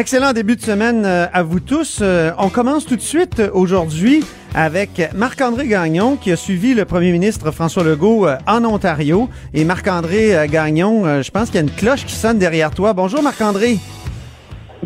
[0.00, 1.98] Excellent début de semaine euh, à vous tous.
[2.00, 6.86] Euh, on commence tout de suite euh, aujourd'hui avec Marc-André Gagnon qui a suivi le
[6.86, 9.28] premier ministre François Legault en Ontario.
[9.52, 12.94] Et Marc-André Gagnon, je pense qu'il y a une cloche qui sonne derrière toi.
[12.94, 13.76] Bonjour Marc-André.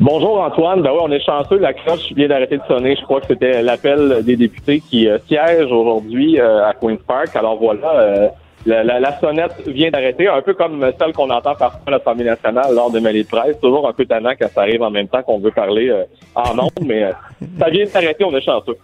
[0.01, 0.83] Bonjour Antoine.
[0.83, 1.59] Ben oui, on est chanceux.
[1.59, 2.97] La cloche vient d'arrêter de sonner.
[2.97, 7.37] Je crois que c'était l'appel des députés qui siègent aujourd'hui à Queen's Park.
[7.37, 8.33] Alors voilà,
[8.67, 12.91] la, sonnette vient d'arrêter, un peu comme celle qu'on entend parfois à l'Assemblée nationale lors
[12.91, 13.61] de mêlées de.
[13.61, 16.05] Toujours un peu tannant quand ça arrive en même temps qu'on veut parler euh,
[16.35, 17.13] en ondes, mais euh,
[17.59, 18.77] ça vient d'arrêter, on est chanceux.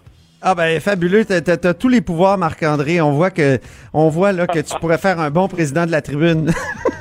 [0.43, 3.01] Ah ben fabuleux, t'as as, tous les pouvoirs, Marc-André.
[3.03, 3.59] On voit que
[3.93, 6.51] on voit là que tu pourrais faire un bon président de la tribune.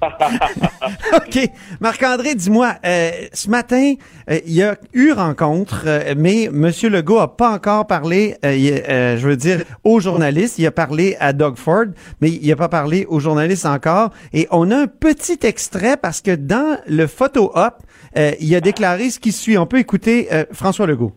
[1.16, 1.50] OK.
[1.80, 3.94] Marc-André, dis-moi, euh, ce matin,
[4.30, 6.70] euh, il y a eu rencontre, euh, mais M.
[6.84, 10.58] Legault a pas encore parlé, je veux dire, aux journalistes.
[10.58, 11.86] Il a parlé à Doug Ford,
[12.20, 14.10] mais il n'a pas parlé aux journalistes encore.
[14.32, 17.74] Et on a un petit extrait parce que dans le photo-op,
[18.16, 19.58] il a déclaré ce qui suit.
[19.58, 21.12] On peut écouter François Legault.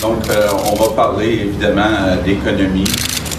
[0.00, 0.24] Donc,
[0.70, 2.84] on va parler évidemment d'économie.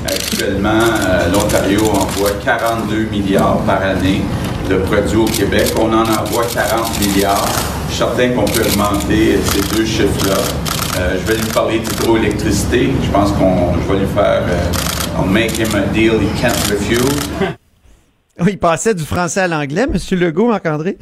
[0.06, 0.84] Actuellement,
[1.32, 4.22] l'Ontario envoie 42 milliards par année
[4.70, 5.74] de produits au Québec.
[5.80, 7.48] On en envoie 40 milliards.
[7.88, 10.40] Je suis certain qu'on peut augmenter ces deux chiffres-là.
[11.00, 12.90] Euh, je vais lui parler d'hydroélectricité.
[13.02, 16.58] Je pense qu'on je vais lui faire euh, I'll make him a deal he can't
[16.70, 17.58] refuse.
[18.48, 20.20] il passait du français à l'anglais, M.
[20.20, 20.98] Legault, Marc-André?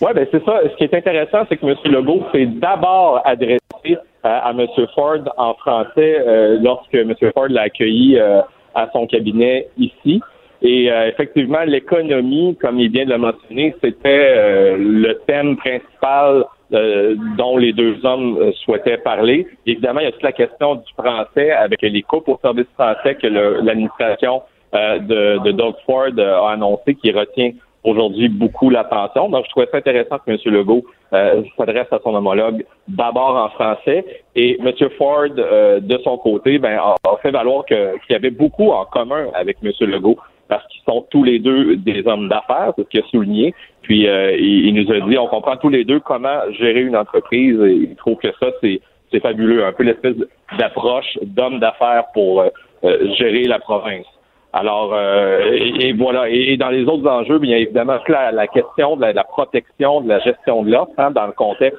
[0.00, 0.60] Oui, ben c'est ça.
[0.64, 1.76] Ce qui est intéressant, c'est que M.
[1.84, 4.66] Legault s'est d'abord adressé euh, à M.
[4.94, 7.14] Ford en français lorsque M.
[7.34, 10.20] Ford l'a accueilli à son cabinet ici.
[10.62, 16.44] Et euh, effectivement, l'économie, comme il vient de le mentionner, c'était euh, le thème principal
[16.72, 19.46] euh, dont les deux hommes souhaitaient parler.
[19.66, 23.14] Évidemment, il y a toute la question du français avec les coupes au service français
[23.14, 27.50] que l'administration de, de Doug Ford a annoncé qui retient
[27.82, 29.28] aujourd'hui beaucoup l'attention.
[29.30, 30.38] Donc, je trouvais ça intéressant que M.
[30.44, 34.04] Legault s'adresse à son homologue d'abord en français.
[34.36, 34.72] Et M.
[34.96, 39.56] Ford, de son côté, ben, a, fait valoir qu'il y avait beaucoup en commun avec
[39.64, 39.72] M.
[39.80, 40.18] Legault
[40.50, 43.54] parce qu'ils sont tous les deux des hommes d'affaires, c'est ce qu'il a souligné.
[43.82, 47.58] Puis euh, il, nous a dit, on comprend tous les deux comment gérer une entreprise
[47.62, 50.16] et il trouve que ça, c'est, c'est fabuleux, un peu l'espèce
[50.58, 52.50] d'approche d'homme d'affaires pour euh,
[52.84, 54.04] euh, gérer la province.
[54.52, 56.28] Alors, et, voilà.
[56.28, 60.18] Et, dans les autres enjeux, bien évidemment, la, la question de la, protection, de la
[60.18, 61.78] gestion de l'offre, hein, dans le contexte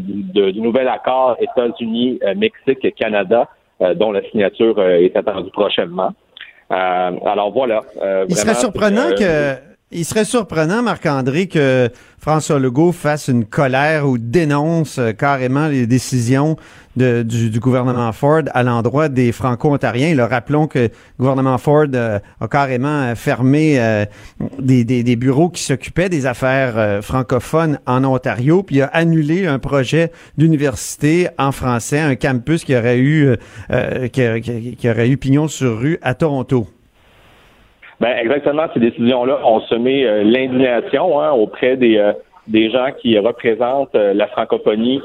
[0.00, 3.46] du, du, nouvel accord États-Unis-Mexique-Canada,
[3.94, 6.10] dont la signature est attendue prochainement.
[6.72, 7.82] Euh, alors voilà.
[8.02, 9.54] Euh, il serait surprenant que
[9.94, 15.86] il serait surprenant, Marc-André, que François Legault fasse une colère ou dénonce euh, carrément les
[15.86, 16.56] décisions
[16.96, 20.26] du, gouvernement Ford à l'endroit des Franco-Ontariens.
[20.26, 23.78] rappelons que le gouvernement Ford euh, a carrément euh, fermé
[24.58, 31.28] des, bureaux qui s'occupaient des affaires francophones en Ontario, puis a annulé un projet d'université
[31.38, 33.36] en français, un campus qui aurait eu
[34.12, 36.68] qui aurait eu pignon sur rue à Toronto.
[38.00, 42.12] Ben exactement, ces décisions-là ont semé euh, l'indignation hein, auprès des, euh,
[42.48, 45.00] des gens qui représentent euh, la francophonie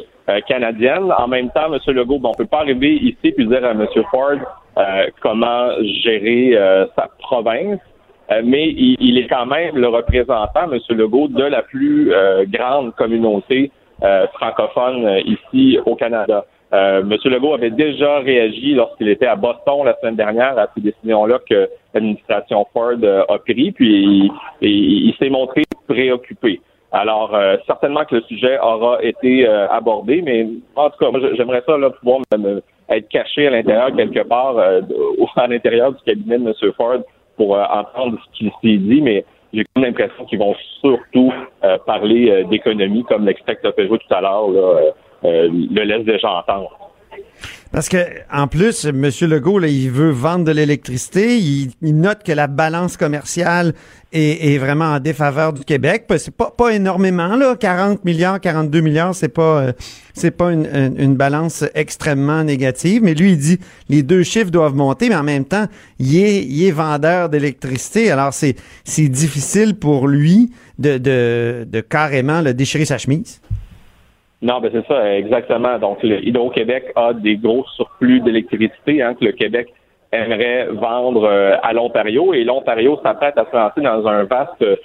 [0.47, 1.11] canadienne.
[1.17, 1.79] En même temps, M.
[1.87, 3.87] Legault, on peut pas arriver ici puis dire à M.
[4.11, 4.37] Ford
[5.21, 5.69] comment
[6.03, 6.55] gérer
[6.95, 7.79] sa province,
[8.43, 10.77] mais il, il, est quand même le représentant, M.
[10.95, 12.13] Legault, de la plus
[12.47, 13.71] grande communauté
[14.35, 16.45] francophone ici au Canada.
[16.71, 17.17] Euh, M.
[17.25, 21.67] Legault avait déjà réagi lorsqu'il était à Boston la semaine dernière à ces décisions-là que
[21.93, 24.31] l'administration Ford euh, a pris, puis
[24.61, 26.61] il, s'est montré préoccupé.
[26.91, 31.19] Alors, euh, certainement que le sujet aura été euh, abordé, mais en tout cas, moi,
[31.35, 32.21] j'aimerais ça là, pouvoir
[32.89, 34.57] être caché à l'intérieur quelque part,
[35.35, 36.71] à l'intérieur du cabinet de M.
[36.77, 36.99] Ford
[37.35, 39.23] pour entendre ce qu'il s'est dit, mais
[39.53, 41.31] j'ai l'impression qu'ils vont surtout
[41.85, 44.49] parler d'économie, comme l'extrait que fait jouer tout à l'heure.
[44.49, 44.91] Euh,
[45.23, 46.79] le laisse déjà entendre.
[47.71, 47.97] Parce que
[48.33, 49.11] en plus, M.
[49.29, 51.37] Legault, là, il veut vendre de l'électricité.
[51.37, 53.73] Il, note que la balance commerciale
[54.11, 56.05] est, vraiment en défaveur du Québec.
[56.17, 59.71] C'est pas pas énormément là, 40 milliards, 42 milliards, c'est pas euh,
[60.15, 60.67] c'est pas une,
[60.97, 63.03] une, balance extrêmement négative.
[63.03, 65.67] Mais lui, il dit les deux chiffres doivent monter, mais en même temps,
[65.99, 68.09] il est il est vendeur d'électricité.
[68.09, 70.49] Alors c'est c'est difficile pour lui
[70.79, 73.41] de de, de carrément le déchirer sa chemise.
[74.41, 75.77] Non, ben c'est ça, exactement.
[75.79, 79.67] Donc, Hydro-Québec a des gros surplus d'électricité hein, que le Québec
[80.11, 84.75] aimerait vendre euh, à l'Ontario et l'Ontario s'apprête à se lancer dans un vaste euh,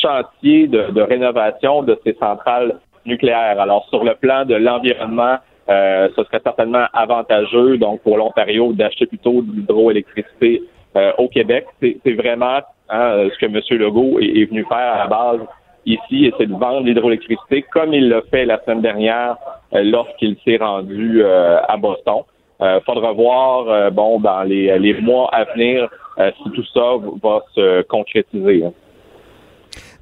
[0.00, 3.58] chantier de, rénovation de ses centrales nucléaires.
[3.60, 5.38] Alors, sur le plan de l'environnement,
[5.68, 10.62] euh, ce serait certainement avantageux donc pour l'Ontario d'acheter plutôt de l'hydroélectricité
[11.18, 11.64] au Québec.
[11.80, 12.58] C'est vraiment
[12.88, 13.60] hein, ce que M.
[13.78, 15.40] Legault est, venu faire à la base
[15.94, 19.36] ici, c'est de vendre l'hydroélectricité comme il l'a fait la semaine dernière
[19.72, 22.22] lorsqu'il s'est rendu à Boston.
[22.60, 25.88] Euh, faudra voir, euh, bon, dans les, les, mois à venir,
[26.18, 28.64] euh, si tout ça va se concrétiser.
[28.64, 28.72] Hein.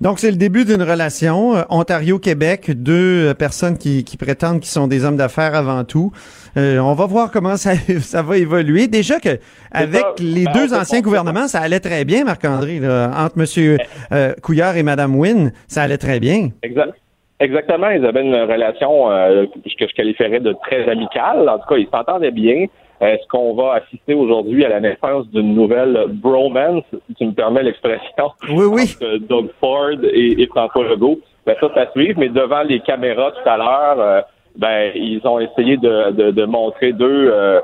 [0.01, 1.55] Donc, c'est le début d'une relation.
[1.69, 6.13] Ontario-Québec, deux personnes qui, qui prétendent qu'ils sont des hommes d'affaires avant tout.
[6.57, 8.89] On va voir comment ça, ça va évoluer.
[8.89, 9.39] Déjà que
[9.71, 12.81] avec les ben, deux anciens gouvernements, ça allait très bien, Marc-André.
[12.81, 14.35] Entre M.
[14.43, 16.49] Couillard et Mme Wynne, ça allait très bien.
[16.63, 16.95] Exact.
[17.39, 21.47] Exactement, ils avaient une relation euh, que je qualifierais de très amicale.
[21.49, 22.67] En tout cas, ils s'entendaient bien.
[22.99, 27.63] Est-ce qu'on va assister aujourd'hui à la naissance d'une nouvelle bromance, si tu me permets
[27.63, 28.83] l'expression, oui, oui.
[28.85, 31.19] entre Doug Ford et, François Legault?
[31.45, 34.21] Ben, ça, ça suivre, mais devant les caméras tout à l'heure, euh,
[34.57, 37.61] ben, ils ont essayé de, de, montrer d'eux euh,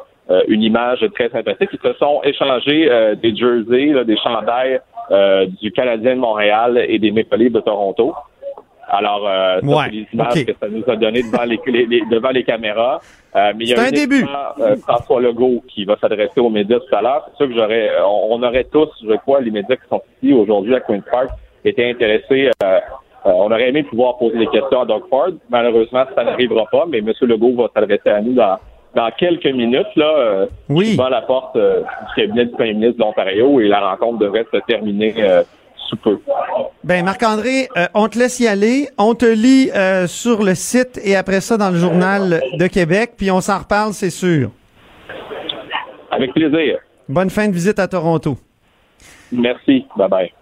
[0.48, 1.70] une image très sympathique.
[1.72, 2.88] Ils se sont échangés
[3.22, 4.80] des jerseys, des chandails
[5.60, 8.14] du Canadien de Montréal et des Maple Leafs de Toronto.
[8.88, 11.58] Alors, euh, ça, les images que ça nous a donné devant les,
[12.10, 13.00] devant les caméras.
[13.34, 14.22] Euh, mais il y a un début.
[14.60, 17.24] Euh, François Legault qui va s'adresser aux médias tout à l'heure.
[17.30, 20.34] C'est sûr que j'aurais, euh, on, aurait tous, je crois, les médias qui sont ici
[20.34, 21.30] aujourd'hui à Queen's Park,
[21.64, 22.50] été intéressés.
[23.24, 25.30] On aurait aimé pouvoir poser des questions à Doug Ford.
[25.50, 27.12] Malheureusement, ça n'arrivera pas, mais M.
[27.22, 28.58] Legault va s'adresser à nous dans,
[28.94, 30.92] dans quelques minutes, là, oui.
[30.92, 34.58] devant la porte du cabinet du premier ministre de l'Ontario et la rencontre devrait se
[34.66, 35.14] terminer
[35.96, 36.18] peu.
[36.84, 38.88] Ben Marc-André, euh, on te laisse y aller.
[38.98, 43.12] On te lit euh, sur le site et après ça dans le journal de Québec,
[43.16, 44.50] puis on s'en reparle, c'est sûr.
[46.10, 46.78] Avec plaisir.
[47.08, 48.36] Bonne fin de visite à Toronto.
[49.32, 49.86] Merci.
[49.96, 50.32] Bye bye.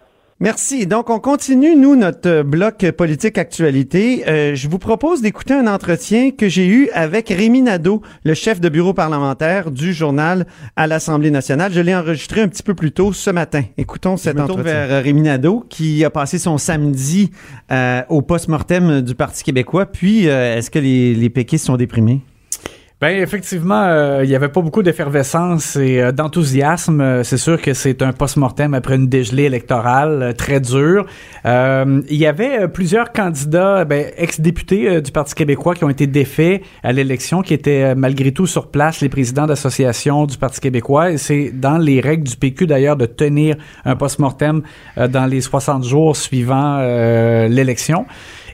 [0.42, 0.86] Merci.
[0.86, 4.24] Donc, on continue, nous, notre bloc politique actualité.
[4.26, 8.58] Euh, je vous propose d'écouter un entretien que j'ai eu avec Rémi Nadeau, le chef
[8.58, 10.46] de bureau parlementaire du journal
[10.76, 11.74] à l'Assemblée nationale.
[11.74, 13.64] Je l'ai enregistré un petit peu plus tôt ce matin.
[13.76, 14.62] Écoutons cet je entretien.
[14.62, 17.30] vers euh, Rémi Nadeau, qui a passé son samedi
[17.70, 19.84] euh, au post-mortem du Parti québécois.
[19.84, 22.22] Puis, est-ce que les, les péquistes sont déprimés?
[23.00, 27.00] Ben effectivement, euh, il y avait pas beaucoup d'effervescence et euh, d'enthousiasme.
[27.00, 31.06] Euh, c'est sûr que c'est un post-mortem après une dégelée électorale très dure.
[31.46, 36.92] il y avait plusieurs candidats, ben, ex-députés du Parti québécois qui ont été défaits à
[36.92, 41.16] l'élection, qui étaient malgré tout sur place les présidents d'associations du Parti québécois.
[41.16, 43.56] C'est dans les règles du PQ d'ailleurs de tenir
[43.86, 44.60] un post-mortem
[44.98, 46.80] dans les 60 jours suivant
[47.48, 48.04] l'élection.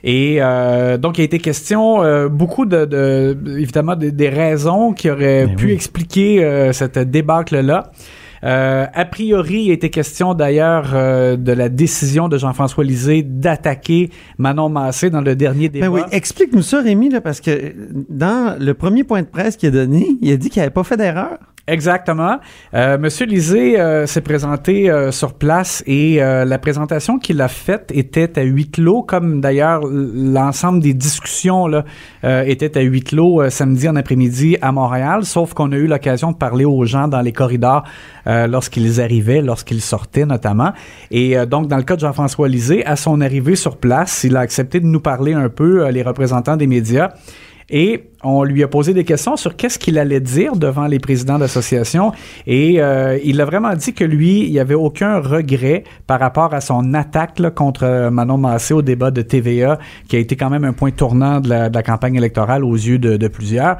[0.09, 5.09] Et euh, donc, il a été question euh, beaucoup de, de évidemment, des raisons qui
[5.11, 7.91] auraient pu expliquer euh, cette débâcle-là.
[8.45, 14.09] Euh, a priori, il était question d'ailleurs euh, de la décision de Jean-François Lisée d'attaquer
[14.37, 15.87] Manon Massé dans le dernier débat.
[15.87, 17.73] Ben oui, explique-nous ça, Rémi, là, parce que
[18.09, 20.85] dans le premier point de presse qu'il a donné, il a dit qu'il n'avait pas
[20.85, 21.37] fait d'erreur.
[21.69, 22.37] Exactement.
[22.73, 27.49] Euh, Monsieur Lisée euh, s'est présenté euh, sur place et euh, la présentation qu'il a
[27.49, 31.83] faite était à huis clos, comme d'ailleurs l'ensemble des discussions là
[32.23, 35.25] étaient à huis clos samedi en après-midi à Montréal.
[35.25, 37.83] Sauf qu'on a eu l'occasion de parler aux gens dans les corridors
[38.25, 40.73] lorsqu'ils arrivaient, lorsqu'ils sortaient notamment.
[41.11, 44.41] Et donc dans le cas de Jean-François Lisée, à son arrivée sur place, il a
[44.41, 47.11] accepté de nous parler un peu les représentants des médias.
[47.69, 51.37] Et on lui a posé des questions sur qu'est-ce qu'il allait dire devant les présidents
[51.37, 52.13] d'associations.
[52.45, 56.53] Et euh, il a vraiment dit que lui, il n'y avait aucun regret par rapport
[56.53, 60.63] à son attaque contre Manon Massé au débat de TVA, qui a été quand même
[60.63, 63.77] un point tournant de la, campagne électorale aux yeux de plusieurs.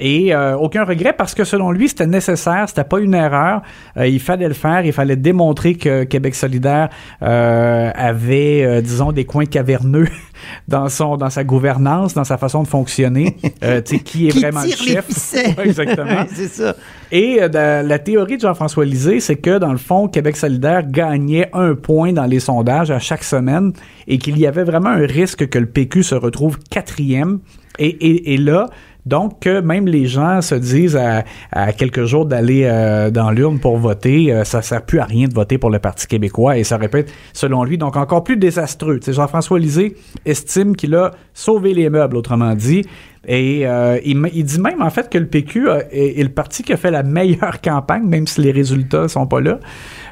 [0.00, 3.62] Et euh, aucun regret parce que selon lui, c'était nécessaire, c'était pas une erreur.
[3.96, 6.88] Euh, il fallait le faire, il fallait démontrer que Québec solidaire
[7.22, 10.08] euh, avait, disons, des coins caverneux
[10.68, 13.36] dans son, dans sa gouvernance, dans sa façon de fonctionner.
[13.42, 16.26] tu sais, qui est vraiment le chef Exactement.
[16.32, 16.76] c'est ça.
[17.10, 21.74] Et la, théorie de Jean-François Lisée, c'est que dans le fond, Québec solidaire gagnait un
[21.74, 23.72] point dans les sondages à chaque semaine
[24.06, 27.40] et qu'il y avait vraiment un risque que le PQ se retrouve quatrième.
[27.80, 28.68] Et, et, et là,
[29.08, 33.58] Donc, que même les gens se disent à, à quelques jours d'aller euh, dans l'urne
[33.58, 36.64] pour voter, euh, ça sert plus à rien de voter pour le Parti québécois et
[36.64, 39.00] ça répète, selon lui, donc encore plus désastreux.
[39.06, 39.96] Jean-François Lisée
[40.26, 42.84] estime qu'il a sauvé les meubles, autrement dit,
[43.26, 46.76] et euh, il, dit même en fait que le PQ est, le parti qui a
[46.76, 49.58] fait la meilleure campagne, même si les résultats sont pas là.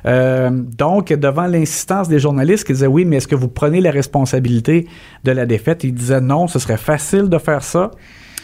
[0.07, 3.91] Euh, donc, devant l'insistance des journalistes qui disaient oui, mais est-ce que vous prenez la
[3.91, 4.87] responsabilité
[5.25, 7.91] de la défaite, il disait non, ce serait facile de faire ça.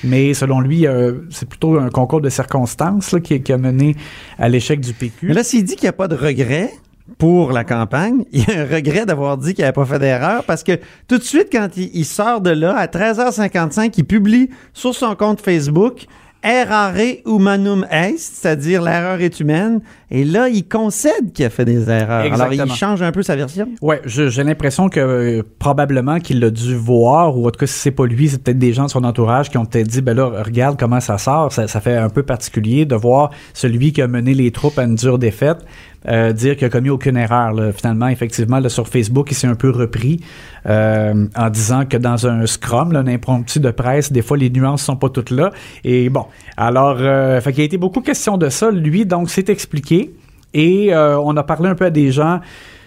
[0.05, 3.97] Mais selon lui, euh, c'est plutôt un concours de circonstances qui, a mené
[4.39, 5.29] à l'échec du PQ.
[5.29, 6.73] Mais là, s'il dit qu'il n'y a pas de regret
[7.19, 10.45] pour la campagne, il y a un regret d'avoir dit qu'il n'avait pas fait d'erreur
[10.45, 10.79] parce que
[11.09, 15.41] tout de suite, quand il, sort de là, à 13h55, il publie sur son compte
[15.41, 16.07] Facebook
[16.43, 16.95] errare
[17.27, 19.81] humanum est, c'est-à-dire l'erreur est humaine.
[20.11, 22.25] Et là, il concède qu'il a fait des erreurs.
[22.25, 22.63] Exactement.
[22.63, 23.69] Alors, il change un peu sa version.
[23.81, 27.79] Ouais, j'ai l'impression que euh, probablement qu'il l'a dû voir, ou en tout cas, si
[27.79, 30.15] c'est pas lui, c'est peut-être des gens de son entourage qui ont peut-être dit, ben
[30.15, 31.53] là, regarde comment ça sort.
[31.53, 34.85] Ça, ça, fait un peu particulier de voir celui qui a mené les troupes à
[34.85, 35.65] une dure défaite
[36.09, 37.55] euh, dire qu'il a commis aucune erreur.
[37.75, 40.21] Finalement, effectivement, sur Facebook, il s'est un peu repris
[40.67, 44.51] euh, en disant que dans un scrum, là, un impromptu de presse, des fois, les
[44.51, 45.51] nuances sont pas toutes là.
[45.85, 48.71] Et bon, alors, euh, qu'il a été beaucoup question de ça.
[48.71, 50.13] Lui, donc, s'est expliqué.
[50.55, 52.41] Et on a parlé un peu à des gens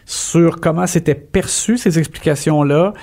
[0.06, 2.94] sur comment c'était perçu ces explications-là.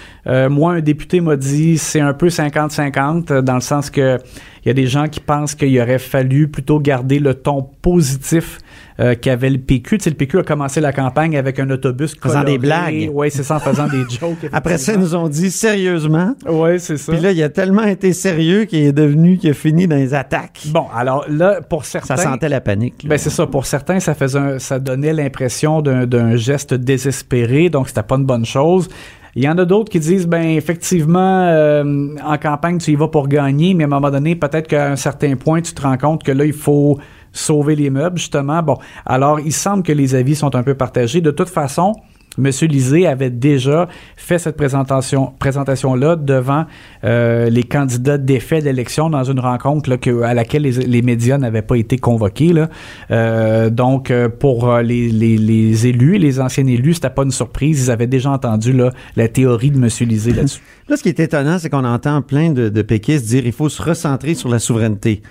[0.48, 4.18] Moi, un député m'a dit c'est un peu 50-50 dans le sens que
[4.64, 8.58] il y a des gens qui pensent qu'il aurait fallu plutôt garder le ton positif
[9.02, 9.98] euh, qu'avait le PQ.
[9.98, 13.10] Tu sais, le PQ a commencé la campagne avec un autobus faisant des blagues.
[13.12, 14.36] Oui, c'est ça, en faisant des jokes.
[14.52, 16.34] Après ça, ils nous ont dit sérieusement?
[16.48, 17.12] Oui, c'est ça.
[17.12, 20.14] Puis là, il a tellement été sérieux qu'il est devenu, qu'il a fini dans les
[20.14, 20.60] attaques.
[20.66, 22.16] Bon, alors là, pour certains...
[22.16, 23.06] Ça sentait la panique.
[23.08, 23.46] Ben c'est ça.
[23.46, 28.26] Pour certains, ça faisait un, ça donnait l'impression d'un geste désespéré, donc c'était pas une
[28.26, 28.88] bonne chose.
[29.34, 33.08] Il y en a d'autres qui disent, ben effectivement, euh, en campagne, tu y vas
[33.08, 35.96] pour gagner, mais à un moment donné, peut-être qu'à un certain point, tu te rends
[35.96, 36.98] compte que là, il faut
[37.32, 38.62] sauver les meubles, justement.
[38.62, 41.20] Bon, alors, il semble que les avis sont un peu partagés.
[41.20, 41.94] De toute façon,
[42.38, 42.50] M.
[42.62, 46.64] Lisée avait déjà fait cette présentation, présentation-là devant
[47.04, 51.36] euh, les candidats d'effet d'élection dans une rencontre là, que, à laquelle les, les médias
[51.38, 52.52] n'avaient pas été convoqués.
[52.52, 52.70] Là.
[53.10, 57.86] Euh, donc, euh, pour les, les, les, élus, les anciens élus, c'était pas une surprise.
[57.86, 59.88] Ils avaient déjà entendu là, la théorie de M.
[60.08, 60.62] Lisée là-dessus.
[60.88, 63.68] Là, ce qui est étonnant, c'est qu'on entend plein de, de péquistes dire il faut
[63.68, 65.22] se recentrer sur la souveraineté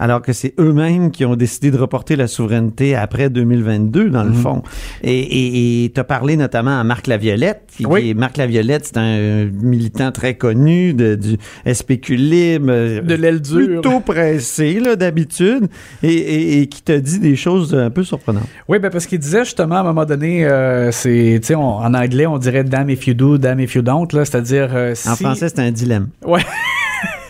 [0.00, 4.30] alors que c'est eux-mêmes qui ont décidé de reporter la souveraineté après 2022, dans le
[4.30, 4.34] mmh.
[4.34, 4.62] fond.
[5.04, 7.64] Et tu as parlé notamment à Marc Laviolette.
[7.76, 8.14] Qui, oui.
[8.14, 11.36] Marc Laviolette, c'est un militant très connu de, du
[11.70, 13.02] SPQ libre.
[13.02, 13.82] De l'aile dure.
[13.82, 15.68] Plutôt pressé, là, d'habitude,
[16.02, 18.48] et, et, et, qui t'a dit des choses un peu surprenantes.
[18.68, 21.92] Oui, ben parce qu'il disait justement, à un moment donné, euh, c'est, tu sais, en
[21.92, 24.70] anglais, on dirait damn if you do, damn if you don't, là, c'est-à-dire...
[24.72, 25.10] Euh, si...
[25.10, 26.08] En français, c'est un dilemme.
[26.24, 26.40] Ouais.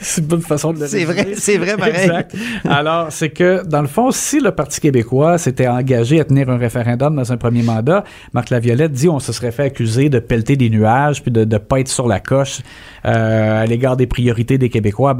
[0.01, 1.95] c'est une bonne façon de le C'est vrai, c'est vrai, pareil.
[1.95, 2.35] Exact.
[2.65, 6.57] Alors, c'est que, dans le fond, si le Parti québécois s'était engagé à tenir un
[6.57, 10.57] référendum dans un premier mandat, Marc Laviolette dit on se serait fait accuser de pelleter
[10.57, 12.61] des nuages puis de ne pas être sur la coche
[13.05, 15.17] à l'égard des priorités des Québécois.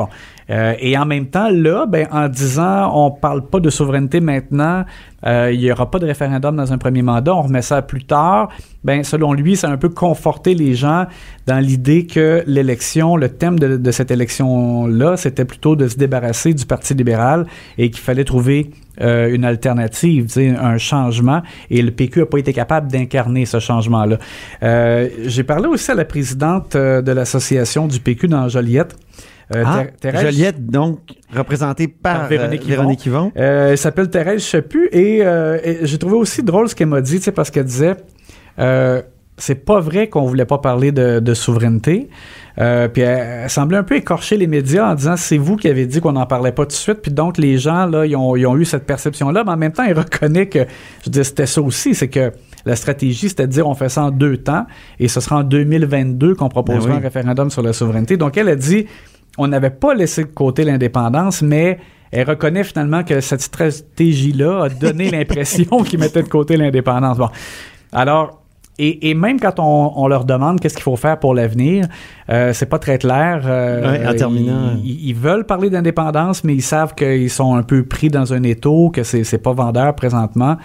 [0.51, 4.85] Euh, et en même temps, là, ben, en disant on parle pas de souveraineté maintenant,
[5.27, 8.05] euh, il y aura pas de référendum dans un premier mandat, on remet ça plus
[8.05, 8.49] tard.
[8.83, 11.07] Ben, selon lui, ça a un peu conforté les gens
[11.47, 16.55] dans l'idée que l'élection, le thème de, de cette élection-là, c'était plutôt de se débarrasser
[16.55, 17.47] du Parti libéral
[17.79, 18.71] et qu'il fallait trouver
[19.01, 24.19] euh, une alternative, un changement, et le PQ n'a pas été capable d'incarner ce changement-là.
[24.63, 28.97] Euh, J'ai parlé aussi à la présidente euh, de l'association du PQ dans Joliette.
[29.55, 31.01] Euh, ah, Thérèse, Joliette, donc,
[31.35, 33.33] représentée par, par Véronique, Véronique Yvon.
[33.37, 37.21] Euh, elle s'appelle Thérèse Chaput et, et j'ai trouvé aussi drôle ce qu'elle m'a dit,
[37.35, 37.97] parce qu'elle disait
[39.41, 42.09] c'est pas vrai qu'on voulait pas parler de, de souveraineté.
[42.59, 45.69] Euh, puis elle, elle, semblait un peu écorcher les médias en disant c'est vous qui
[45.69, 47.01] avez dit qu'on n'en parlait pas tout de suite.
[47.01, 49.73] Puis donc les gens là, ils ont, ils ont eu cette perception-là, mais en même
[49.73, 50.67] temps, ils reconnaissent que
[51.05, 52.33] je dis c'était ça aussi, c'est que
[52.67, 54.67] la stratégie, c'était de dire on fait ça en deux temps
[54.99, 56.99] et ce sera en 2022 qu'on proposera ben oui.
[56.99, 58.19] un référendum sur la souveraineté.
[58.19, 58.87] Donc elle a dit
[59.39, 61.79] on n'avait pas laissé de côté l'indépendance, mais
[62.11, 67.17] elle reconnaît finalement que cette stratégie-là a donné l'impression qu'ils mettaient de côté l'indépendance.
[67.17, 67.29] Bon.
[67.93, 68.40] Alors,
[68.83, 71.87] et, et, même quand on, on leur demande qu'est-ce qu'il faut faire pour l'avenir,
[72.31, 73.43] euh, c'est pas très clair.
[73.45, 74.73] Euh, ouais, en terminant.
[74.83, 78.43] Ils, ils veulent parler d'indépendance, mais ils savent qu'ils sont un peu pris dans un
[78.43, 80.57] étau, que c'est, c'est pas vendeur présentement.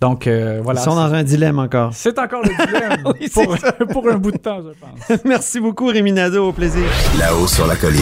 [0.00, 0.80] Donc, euh, voilà.
[0.80, 1.90] Ils sont dans un dilemme encore.
[1.94, 5.20] C'est encore le dilemme oui, pour, pour, un bout de temps, je pense.
[5.24, 6.48] Merci beaucoup, Rémi Nadeau.
[6.48, 6.82] Au plaisir.
[7.16, 8.00] Là-haut sur la colline.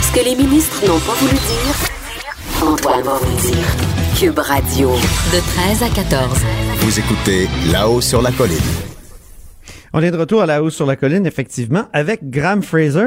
[0.00, 3.66] Ce que les ministres n'ont pas voulu dire, Antoine va vous dire.
[4.18, 6.71] Cube Radio, de 13 à 14.
[6.82, 8.58] Vous écoutez Là-haut sur la colline.
[9.92, 12.98] On est de retour à la hausse sur la colline, effectivement, avec Graham Fraser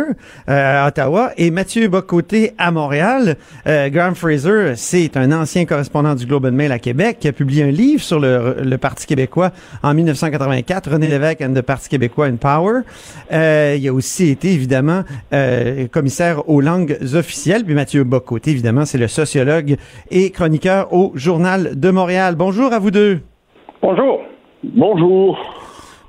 [0.47, 3.35] euh, à Ottawa et Mathieu Bocoté à Montréal.
[3.67, 7.33] Euh, Graham Fraser, c'est un ancien correspondant du Globe and Mail à Québec qui a
[7.33, 9.51] publié un livre sur le, le Parti québécois
[9.83, 12.79] en 1984, René Lévesque and the Parti québécois in Power.
[13.33, 15.03] Euh, il a aussi été, évidemment,
[15.33, 17.65] euh, commissaire aux langues officielles.
[17.65, 19.75] Puis Mathieu Bocoté, évidemment, c'est le sociologue
[20.11, 22.35] et chroniqueur au Journal de Montréal.
[22.35, 23.19] Bonjour à vous deux.
[23.87, 24.19] Bonjour.
[24.63, 25.37] Bonjour.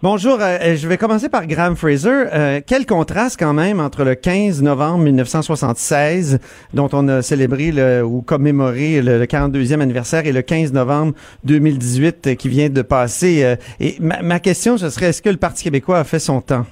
[0.02, 2.08] Bonjour, euh, je vais commencer par Graham Fraser.
[2.32, 6.38] Euh, quel contraste quand même entre le 15 novembre 1976,
[6.72, 11.12] dont on a célébré le, ou commémoré le, 42e anniversaire, et le 15 novembre
[11.44, 13.44] 2018 euh, qui vient de passer.
[13.44, 16.40] Euh, et ma, ma question, ce serait, est-ce que le Parti québécois a fait son
[16.40, 16.64] temps?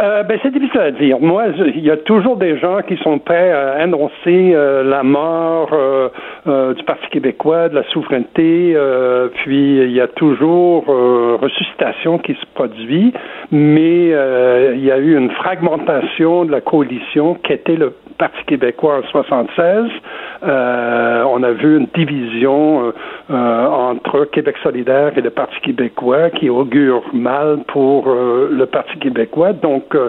[0.00, 1.20] Euh, ben, c'est difficile à dire.
[1.20, 5.70] Moi, il y a toujours des gens qui sont prêts à annoncer euh, la mort
[5.72, 6.08] euh,
[6.46, 8.76] euh, du Parti québécois, de la souveraineté,
[9.36, 13.12] puis il y a toujours ressuscitation qui se produit,
[13.50, 19.00] mais il y a eu une fragmentation de la coalition qui était le Parti québécois
[19.00, 19.90] en 76.
[20.42, 22.92] on a vu une division
[23.28, 29.52] entre Québec solidaire et le Parti québécois qui augure mal pour le Parti québécois.
[29.52, 30.08] Donc, donc, euh,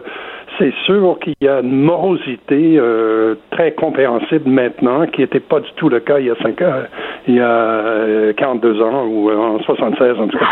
[0.57, 5.69] c'est sûr qu'il y a une morosité euh, très compréhensible maintenant, qui n'était pas du
[5.75, 6.83] tout le cas il y a cinq ans,
[7.27, 10.45] il y a 42 ans ou en 76 en tout cas.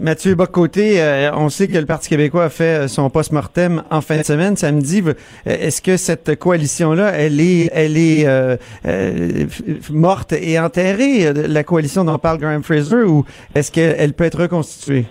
[0.00, 1.00] Mathieu Bocoté,
[1.36, 5.04] on sait que le Parti québécois a fait son post-mortem en fin de semaine, samedi.
[5.46, 8.58] Est-ce que cette coalition-là, elle est
[9.92, 13.24] morte et enterrée, la coalition dont parle Graham Fraser, ou
[13.54, 15.06] est-ce qu'elle peut être reconstituée?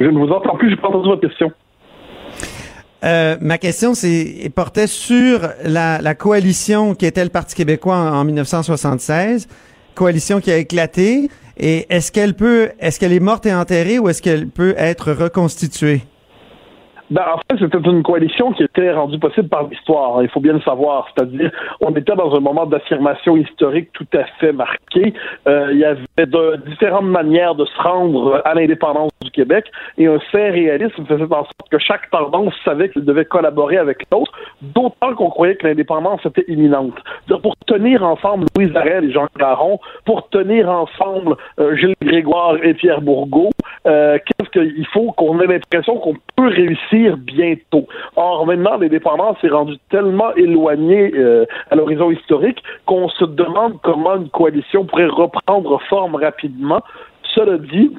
[0.00, 1.52] Je ne vous entends plus, je n'ai pas entendu votre question.
[3.04, 8.20] Euh, ma question c'est portait sur la, la, coalition qui était le Parti québécois en,
[8.20, 9.48] en 1976,
[9.94, 11.30] coalition qui a éclaté.
[11.58, 15.12] Et est-ce qu'elle peut, est-ce qu'elle est morte et enterrée ou est-ce qu'elle peut être
[15.12, 16.02] reconstituée?
[17.10, 20.22] Ben, en fait, c'était une coalition qui était rendue possible par l'histoire.
[20.22, 21.08] Il faut bien le savoir.
[21.12, 21.50] C'est-à-dire,
[21.80, 25.12] on était dans un moment d'affirmation historique tout à fait marqué.
[25.48, 29.66] Euh, il y avait de différentes manières de se rendre à l'indépendance du Québec
[29.98, 33.98] et un fait réalisme faisait en sorte que chaque tendance savait qu'il devait collaborer avec
[34.12, 36.94] l'autre, d'autant qu'on croyait que l'indépendance était imminente.
[37.42, 42.74] Pour tenir ensemble Louise Arel et Jean Caron, pour tenir ensemble euh, Gilles Grégoire et
[42.74, 43.50] Pierre Bourgault,
[43.86, 47.86] euh, qu'est-ce qu'il faut qu'on ait l'impression qu'on peut réussir bientôt.
[48.16, 54.16] Or, maintenant, l'indépendance est rendue tellement éloignée euh, à l'horizon historique qu'on se demande comment
[54.16, 56.82] une coalition pourrait reprendre forme rapidement.
[57.34, 57.96] Cela dit,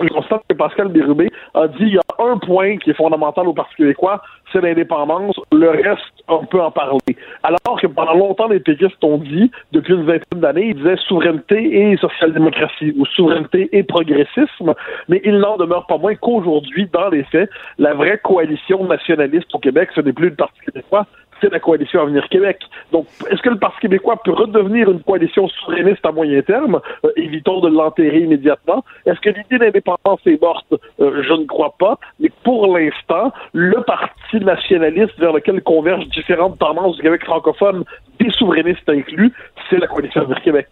[0.00, 3.48] je constate que Pascal Bérubé a dit il y a un point qui est fondamental
[3.48, 4.22] au Parti québécois,
[4.52, 5.38] c'est l'indépendance.
[5.52, 7.16] Le reste, on peut en parler.
[7.42, 11.90] Alors que pendant longtemps, les péquistes ont dit, depuis une vingtaine d'années, ils disaient souveraineté
[11.90, 14.74] et social-démocratie, ou souveraineté et progressisme,
[15.08, 19.58] mais il n'en demeure pas moins qu'aujourd'hui, dans les faits, la vraie coalition nationaliste au
[19.58, 21.06] Québec, ce n'est plus le Parti québécois,
[21.40, 22.58] c'est la coalition Avenir Québec.
[22.92, 26.80] Donc, est-ce que le Parti québécois peut redevenir une coalition souverainiste à moyen terme?
[27.04, 28.84] Euh, évitons de l'enterrer immédiatement.
[29.06, 30.72] Est-ce que l'idée d'indépendance est morte?
[31.00, 31.98] Euh, je ne crois pas.
[32.18, 37.84] Mais pour l'instant, le Parti nationaliste vers lequel convergent différentes tendances du Québec francophone,
[38.18, 39.32] des souverainistes inclus,
[39.68, 40.68] c'est la coalition Avenir Québec.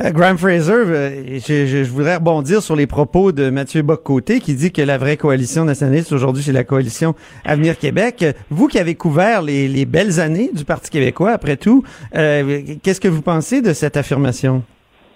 [0.00, 4.70] Euh, Graham Fraser, euh, je, voudrais rebondir sur les propos de Mathieu Boccoté qui dit
[4.70, 8.24] que la vraie coalition nationaliste aujourd'hui, c'est la coalition Avenir Québec.
[8.50, 11.82] Vous qui avez couvert les, les belles années du Parti québécois, après tout,
[12.14, 14.62] euh, qu'est-ce que vous pensez de cette affirmation?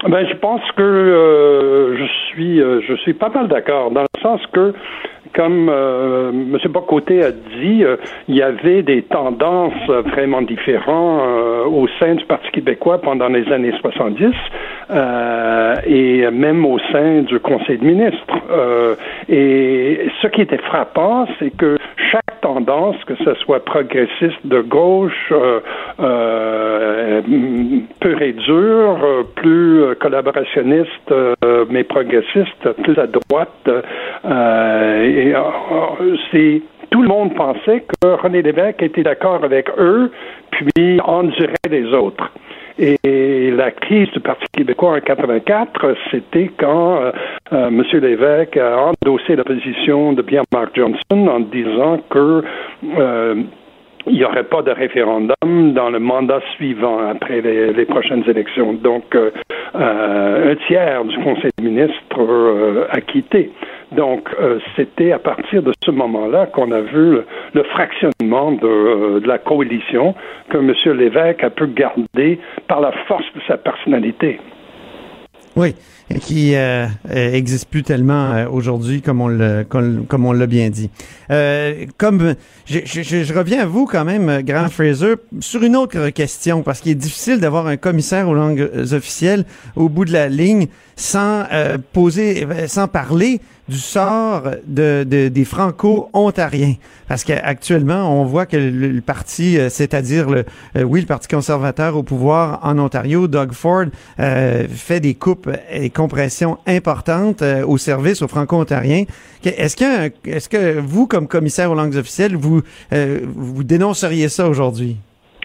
[0.09, 4.75] Ben, je pense que je suis je suis pas mal d'accord dans le sens que
[5.35, 6.59] comme euh, M.
[6.71, 7.97] Bocoté a dit, euh,
[8.29, 13.51] il y avait des tendances vraiment différentes euh, au sein du Parti québécois pendant les
[13.53, 14.33] années 70
[14.91, 18.37] euh, et même au sein du Conseil de ministres.
[19.29, 21.77] et ce qui était frappant, c'est que
[22.11, 25.33] chaque tendance, que ce soit progressiste de gauche,
[28.01, 31.15] pure et dure, plus collaborationniste,
[31.71, 33.71] mais progressiste, plus à droite,
[35.23, 40.11] et euh, c'est tout le monde pensait que René Lévesque était d'accord avec eux,
[40.51, 42.33] puis endurait les autres.
[42.79, 47.13] Et la crise du Parti québécois en 84, c'était quand euh,
[47.53, 47.85] euh, M.
[48.01, 52.43] Lévesque a endossé la position de Pierre-Marc Johnson en disant que
[54.05, 58.73] il n'y aurait pas de référendum dans le mandat suivant après les, prochaines élections.
[58.73, 59.17] Donc,
[59.75, 63.53] un tiers du Conseil des ministres a quitté.
[63.97, 67.19] Donc, euh, c'était à partir de ce moment-là qu'on a vu
[67.53, 70.15] le, fractionnement de, euh, de, la coalition
[70.49, 70.73] que M.
[70.97, 74.41] Lévesque a pu garder par la force de sa personnalité.
[75.57, 75.75] Oui.
[76.21, 80.91] Qui euh, existe plus tellement euh, aujourd'hui comme on le comme, on l'a bien dit.
[81.31, 82.35] Euh, comme
[82.67, 86.81] je, je, je, reviens à vous quand même, Grand Fraser, sur une autre question parce
[86.81, 89.45] qu'il est difficile d'avoir un commissaire aux langues officielles
[89.77, 95.45] au bout de la ligne sans euh, poser, sans parler du sort de, de des
[95.45, 96.75] Franco-Ontariens.
[97.09, 100.45] Parce qu'actuellement, on voit que le, parti, euh, c'est-à-dire le,
[100.77, 103.85] euh, oui, le Parti conservateur au pouvoir en Ontario, Doug Ford,
[104.19, 109.05] euh, fait des coupes et compressions importantes au service aux Franco-Ontariens.
[109.45, 109.93] Est-ce que,
[110.29, 112.61] est-ce que vous, comme commissaire aux langues officielles, vous,
[112.91, 114.97] vous dénonceriez ça aujourd'hui?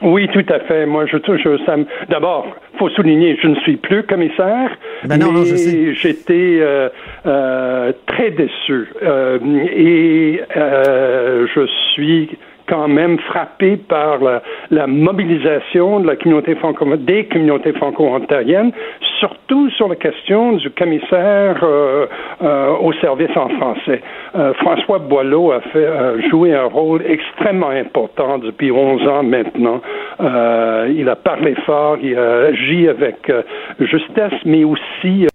[0.02, 0.86] Oui, tout à fait.
[0.86, 1.18] Moi, je
[1.66, 1.76] ça.
[2.10, 2.46] D'abord,
[2.78, 4.70] faut souligner, je ne suis plus commissaire,
[5.06, 6.90] ben non, mais j'étais euh,
[7.26, 9.40] euh, très déçu euh,
[9.76, 12.38] et euh, je suis
[12.68, 18.72] quand même frappé par la, la mobilisation de la communauté franco des communautés franco-ontariennes,
[19.20, 22.06] surtout sur la question du commissaire euh,
[22.42, 24.02] euh, au service en français.
[24.36, 25.88] Euh, François Boileau a fait
[26.30, 29.82] joué un rôle extrêmement important depuis 11 ans maintenant.
[30.20, 33.32] il a parlé fort, il a agi avec
[33.80, 35.28] justesse, mais aussi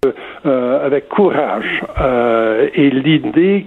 [0.45, 1.81] avec courage.
[2.75, 3.65] et l'idée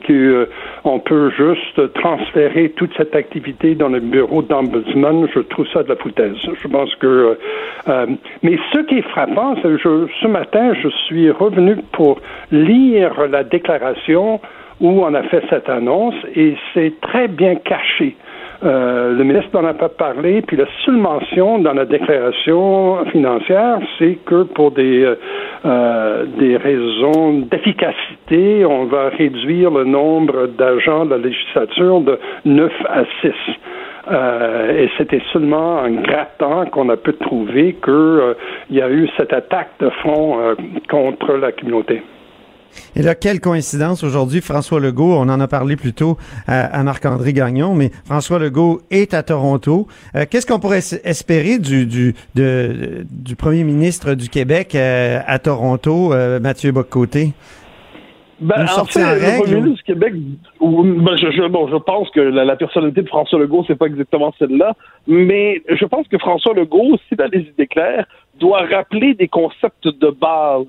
[0.86, 5.88] qu'on peut juste transférer toute cette activité dans le bureau d'ombudsman, je trouve ça de
[5.88, 6.36] la foutaise.
[6.62, 7.06] Je pense que.
[7.06, 7.34] Euh,
[7.88, 8.06] euh,
[8.44, 12.20] mais ce qui est frappant, c'est que ce matin, je suis revenu pour
[12.52, 14.40] lire la déclaration
[14.80, 18.14] où on a fait cette annonce et c'est très bien caché.
[18.66, 23.78] Euh, le ministre n'en a pas parlé, puis la seule mention dans la déclaration financière,
[23.98, 25.14] c'est que pour des, euh,
[25.64, 32.72] euh, des raisons d'efficacité, on va réduire le nombre d'agents de la législature de 9
[32.88, 33.32] à 6.
[34.78, 38.36] et c'était seulement en grattant qu'on a pu trouver qu'il
[38.70, 40.54] y a eu cette attaque de front
[40.88, 42.02] contre la communauté.
[42.94, 47.32] Et là, quelle coïncidence aujourd'hui, François Legault, on en a parlé plus tôt à, Marc-André
[47.32, 49.86] Gagnon, mais François Legault est à Toronto.
[50.14, 56.12] Euh, qu'est-ce qu'on pourrait espérer du, du, du premier ministre du Québec euh, à Toronto,
[56.12, 57.32] euh, Mathieu Bocoté?
[58.38, 60.12] Ben, en fait, le premier ministre du Québec,
[60.60, 64.34] ben, je, bon, je pense que la, la personnalité de François Legault, c'est pas exactement
[64.38, 64.74] celle-là,
[65.06, 68.06] mais je pense que François Legault, s'il a des idées claires,
[68.38, 70.66] doit rappeler des concepts de base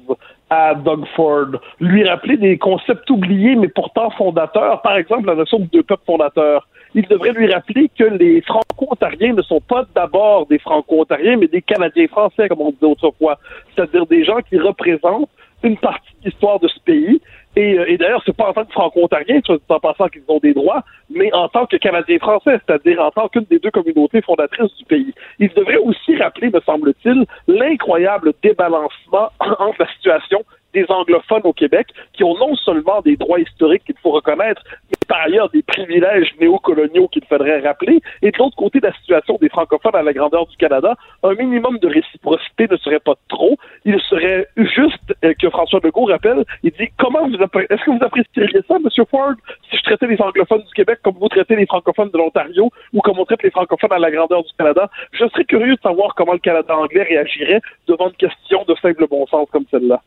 [0.50, 1.48] à Doug Ford,
[1.80, 6.06] lui rappeler des concepts oubliés mais pourtant fondateurs, par exemple la notion de deux peuples
[6.06, 6.68] fondateurs.
[6.96, 11.62] Il devrait lui rappeler que les Franco-Ontariens ne sont pas d'abord des Franco-Ontariens, mais des
[11.62, 13.38] Canadiens français, comme on disait autrefois,
[13.76, 15.30] c'est-à-dire des gens qui représentent
[15.64, 17.22] une partie de l'histoire de ce pays
[17.58, 20.54] et, euh, et d'ailleurs, c'est pas en tant que franco-ontarien, en pensant qu'ils ont des
[20.54, 24.76] droits, mais en tant que Canadiens français, c'est-à-dire en tant qu'une des deux communautés fondatrices
[24.78, 25.12] du pays.
[25.40, 30.44] Il devrait aussi rappeler, me semble-t-il, l'incroyable débalancement entre la situation
[30.78, 34.98] des anglophones au Québec, qui ont non seulement des droits historiques qu'il faut reconnaître, mais
[35.08, 39.50] par ailleurs des privilèges néocoloniaux qu'il faudrait rappeler, et de l'autre côté la situation des
[39.50, 43.58] francophones à la grandeur du Canada, un minimum de réciprocité ne serait pas trop.
[43.86, 48.62] Il serait juste euh, que François Legault rappelle, il dit comment est-ce que vous apprécieriez
[48.68, 49.06] ça, M.
[49.10, 49.34] Ford,
[49.70, 53.02] si je traitais les anglophones du Québec comme vous traitez les francophones de l'Ontario ou
[53.02, 54.90] comme on traite les francophones à la grandeur du Canada?
[55.12, 59.08] Je serais curieux de savoir comment le Canada anglais réagirait devant une question de simple
[59.08, 60.02] bon sens comme celle-là.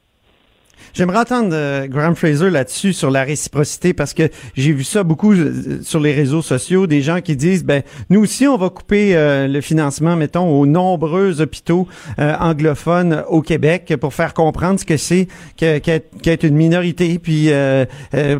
[0.94, 5.33] J'aimerais entendre euh, Graham Fraser là-dessus sur la réciprocité parce que j'ai vu ça beaucoup
[5.33, 9.16] euh, sur les réseaux sociaux, des gens qui disent ben nous aussi on va couper
[9.16, 11.87] euh, le financement mettons aux nombreux hôpitaux
[12.18, 17.50] anglophones au Québec pour faire comprendre ce que c'est qu'être une minorité puis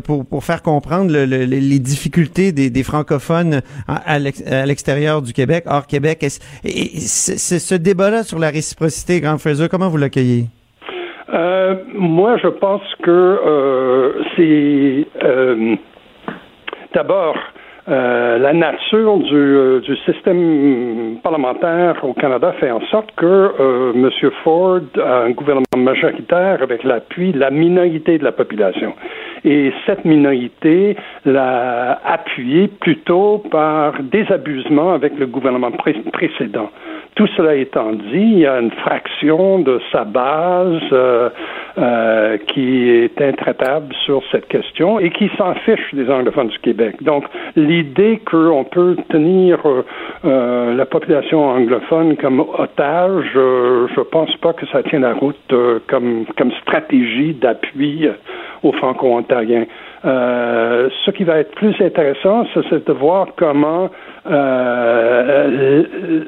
[0.03, 6.25] pour, pour faire comprendre les difficultés des, des francophones à, l'extérieur du Québec, hors Québec.
[6.63, 10.47] Et, ce débat-là sur la réciprocité, Graham Fraser, comment vous l'accueillez?
[11.33, 15.75] Euh, moi, je pense que euh, c'est euh,
[16.93, 17.35] d'abord
[17.87, 24.09] la nature du, du, système parlementaire au Canada fait en sorte que M.
[24.43, 28.93] Ford a un gouvernement majoritaire avec l'appui de la minorité de la population.
[29.43, 35.71] Et cette minorité l'a appuyé plutôt par des abusements avec le gouvernement
[36.13, 36.69] précédent.
[37.15, 41.29] Tout cela étant dit, il y a une fraction de sa base euh,
[41.77, 47.03] euh, qui est intraitable sur cette question et qui s'en fiche des anglophones du Québec.
[47.03, 47.25] Donc,
[47.57, 49.59] l'idée qu'on peut tenir
[50.23, 55.53] euh, la population anglophone comme otage, je pense pas que ça tienne la route
[55.87, 58.07] comme, comme stratégie d'appui
[58.63, 59.65] aux Franco-Ontariens.
[60.03, 63.89] Euh, ce qui va être plus intéressant, c'est de voir comment
[64.29, 65.83] euh,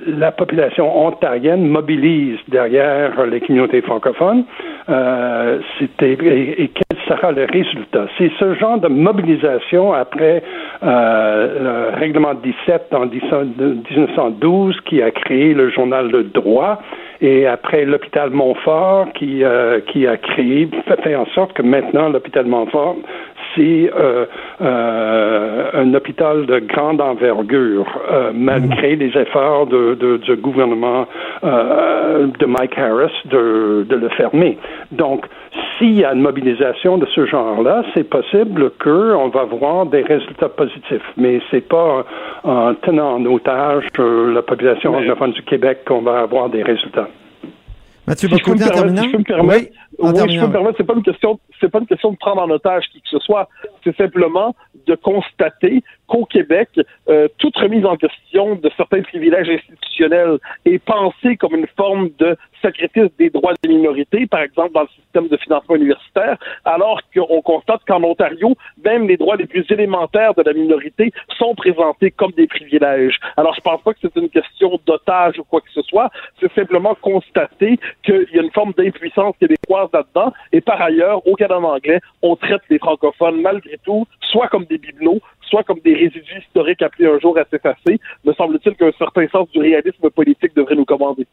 [0.08, 4.45] la population ontarienne mobilise derrière les communautés francophones
[4.89, 5.60] euh,
[6.01, 8.08] et, quel sera le résultat?
[8.17, 10.41] C'est ce genre de mobilisation après
[10.82, 16.82] euh, le règlement 17 en 1912 qui a créé le journal Le Droit
[17.21, 19.43] et après l'hôpital Montfort qui,
[19.88, 20.67] qui a créé,
[21.03, 22.97] fait en sorte que maintenant l'hôpital Montfort
[23.56, 24.26] c'est euh,
[24.62, 31.06] euh, un hôpital de grande envergure, euh, malgré les efforts de, de, du gouvernement
[31.44, 34.58] de Mike Harris de, de le fermer.
[34.92, 35.26] Donc,
[35.78, 40.50] s'il y a une mobilisation de ce genre-là, c'est possible qu'on va voir des résultats
[40.50, 42.06] positifs, mais c'est pas
[42.44, 47.08] en tenant en otage la population anglophone du Québec qu'on va avoir des résultats.
[48.06, 49.06] Mathieu si en terminant?
[49.06, 52.12] me permettre, oui, je peux me permettre, c'est pas une question, c'est pas une question
[52.12, 53.48] de prendre en otage qui que ce soit.
[53.84, 54.56] C'est simplement
[54.88, 56.70] de constater qu'au Québec,
[57.10, 62.38] euh, toute remise en question de certains privilèges institutionnels est pensée comme une forme de
[62.62, 67.42] sacrifice des droits des minorités, par exemple dans le système de financement universitaire, alors qu'on
[67.42, 72.32] constate qu'en Ontario, même les droits les plus élémentaires de la minorité sont présentés comme
[72.32, 73.20] des privilèges.
[73.38, 76.52] Alors, je pense pas que c'est une question d'otage ou quoi que ce soit, c'est
[76.54, 81.60] simplement constater qu'il y a une forme d'impuissance québécoise là-dedans, et par ailleurs, au Canada
[81.60, 85.20] anglais, on traite les francophones malgré tout, soit comme des bibelots,
[85.54, 88.00] soit comme des résidus historiques appelés un jour à s'effacer.
[88.26, 91.28] Me semble-t-il qu'un certain sens du réalisme politique devrait nous commander.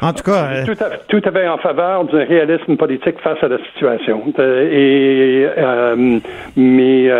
[0.00, 0.64] En tout cas, euh,
[1.08, 4.22] tout, à, fait en faveur du réalisme politique face à la situation.
[4.38, 6.20] Euh, et euh,
[6.56, 7.10] mais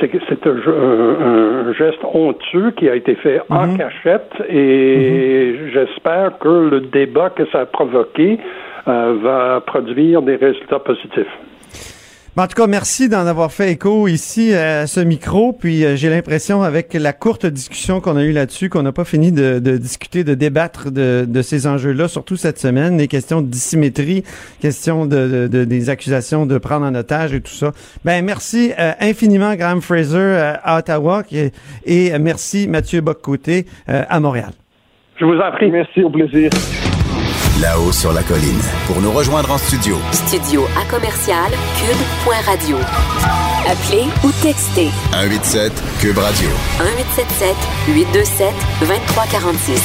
[0.00, 3.78] c'est un, geste honteux qui a été fait en mhm.
[3.78, 5.70] cachette et mhm.
[5.72, 8.38] j'espère que le débat que ça a provoqué
[8.86, 11.34] va produire des résultats positifs.
[12.38, 15.54] En tout cas, merci d'en avoir fait écho ici à ce micro.
[15.54, 19.06] Puis euh, j'ai l'impression, avec la courte discussion qu'on a eue là-dessus, qu'on n'a pas
[19.06, 24.22] fini de, discuter, de débattre de, ces enjeux-là, surtout cette semaine, les questions de dissymétrie,
[24.60, 27.72] questions de, des accusations de prendre en otage et tout ça.
[28.04, 31.22] Ben merci euh, infiniment, Graham Fraser euh, à Ottawa
[31.86, 34.50] et, merci Mathieu Boccoté à Montréal.
[35.18, 35.70] Je vous en prie.
[35.70, 36.50] Merci, au plaisir.
[37.62, 38.60] Là-haut sur la colline.
[38.86, 39.96] Pour nous rejoindre en studio.
[40.12, 42.76] Studio à commercial cube.radio.
[43.66, 44.90] Appelez ou textez.
[45.12, 46.48] 187 cube radio.
[46.80, 47.56] 1877
[47.88, 49.80] 827 2346.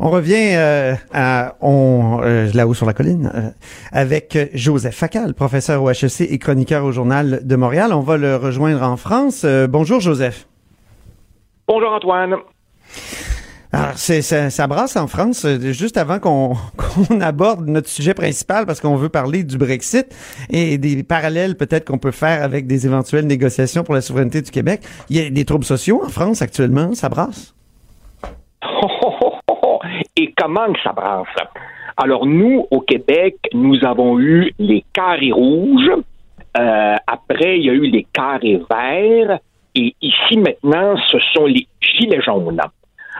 [0.00, 3.50] On revient euh, à on euh, là-haut sur la colline euh,
[3.92, 7.92] avec Joseph Facal, professeur au HEC et chroniqueur au journal de Montréal.
[7.92, 9.46] On va le rejoindre en France.
[9.68, 10.48] bonjour Joseph.
[11.68, 12.34] Bonjour Antoine.
[13.74, 16.54] Alors, c'est, ça, brasse en France, euh, juste avant qu'on,
[17.20, 20.06] aborde notre sujet principal, parce qu'on veut parler du Brexit
[20.48, 24.52] et des parallèles peut-être qu'on peut faire avec des éventuelles négociations pour la souveraineté du
[24.52, 24.82] Québec.
[25.10, 27.52] Il y a des troubles sociaux en France actuellement, ça brasse?
[30.16, 31.26] Et comment ça brasse?
[31.96, 35.90] Alors, nous, au Québec, nous avons eu les carrés rouges.
[36.56, 39.40] Euh, après, il y a eu les carrés verts.
[39.74, 42.60] Et ici, maintenant, ce sont les gilets jaunes.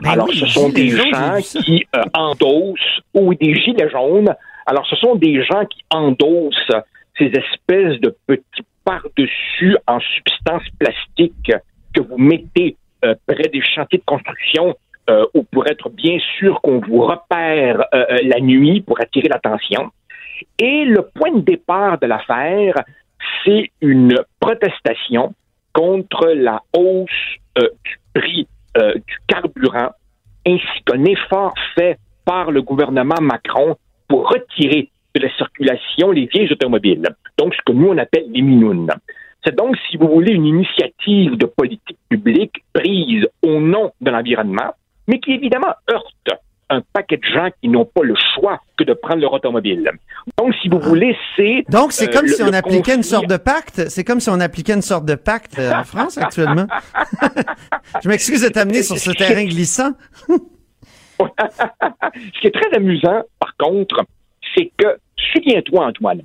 [0.00, 4.34] Ben Alors, ce sont des gens qui euh, endossent, ou des gilets jaunes.
[4.66, 6.72] Alors, ce sont des gens qui endossent
[7.18, 11.52] ces espèces de petits par-dessus en substance plastique
[11.94, 14.76] que vous mettez euh, près des chantiers de construction
[15.08, 19.90] euh, ou pour être bien sûr qu'on vous repère la nuit pour attirer l'attention.
[20.58, 22.74] Et le point de départ de l'affaire,
[23.44, 25.34] c'est une protestation
[25.72, 29.90] contre la hausse du prix euh, du carburant,
[30.46, 33.76] ainsi qu'un effort fait par le gouvernement Macron
[34.08, 37.08] pour retirer de la circulation les vieilles automobiles.
[37.38, 38.90] Donc, ce que nous, on appelle les minounes.
[39.44, 44.74] C'est donc, si vous voulez, une initiative de politique publique prise au nom de l'environnement,
[45.06, 46.40] mais qui évidemment heurte
[46.74, 49.90] un paquet de gens qui n'ont pas le choix que de prendre leur automobile.
[50.38, 50.88] Donc, si vous ah.
[50.88, 51.64] voulez, c'est...
[51.68, 53.88] Donc, c'est comme euh, si on appliquait une sorte de pacte.
[53.88, 56.66] C'est comme si on appliquait une sorte de pacte euh, en France actuellement.
[58.02, 59.92] Je m'excuse de t'amener sur ce terrain glissant.
[60.28, 64.04] ce qui est très amusant, par contre,
[64.54, 64.98] c'est que,
[65.32, 66.22] souviens-toi, Antoine,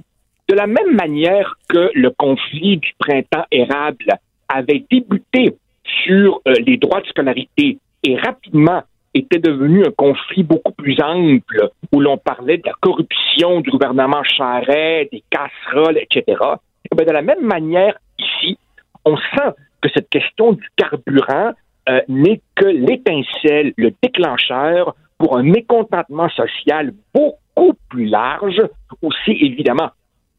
[0.47, 5.55] de la même manière que le conflit du printemps érable avait débuté
[6.03, 8.83] sur euh, les droits de scolarité et rapidement
[9.13, 14.24] était devenu un conflit beaucoup plus ample où l'on parlait de la corruption du gouvernement
[14.24, 16.24] Charest, des casseroles, etc.
[16.28, 18.58] Et eh bien, de la même manière, ici,
[19.06, 21.54] on sent que cette question du carburant
[21.89, 28.62] euh, n'est que l'étincelle, le déclencheur pour un mécontentement social beaucoup plus large,
[29.02, 29.89] aussi évidemment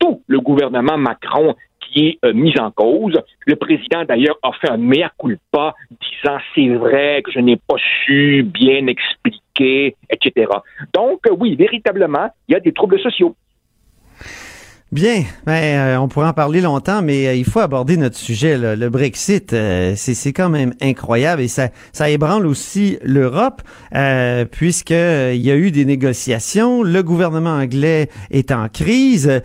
[0.00, 3.20] surtout le gouvernement Macron qui est euh, mis en cause.
[3.46, 7.76] Le président, d'ailleurs, a fait un mea culpa, disant c'est vrai que je n'ai pas
[8.04, 10.46] su bien expliquer, etc.
[10.94, 13.34] Donc, oui, véritablement, il y a des troubles sociaux.
[14.92, 18.58] Bien, ben, euh, on pourrait en parler longtemps, mais euh, il faut aborder notre sujet.
[18.58, 23.62] Le Brexit, euh, c'est quand même incroyable et ça, ça ébranle aussi l'Europe,
[24.50, 26.82] puisque il y a eu des négociations.
[26.82, 29.40] Le gouvernement anglais est en crise.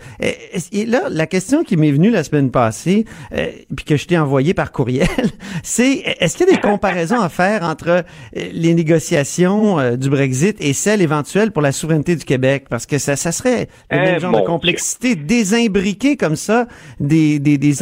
[0.72, 4.54] Et, là, la question qui m'est venue la semaine passée, puis que je t'ai envoyée
[4.54, 5.06] par courriel,
[5.62, 8.04] c'est est-ce qu'il y a des comparaisons à faire entre
[8.34, 13.14] les négociations du Brexit et celles éventuelles pour la souveraineté du Québec, parce que ça,
[13.14, 15.14] ça serait le même genre de complexité
[15.54, 16.66] imbriqués comme ça
[17.00, 17.74] des, des, des,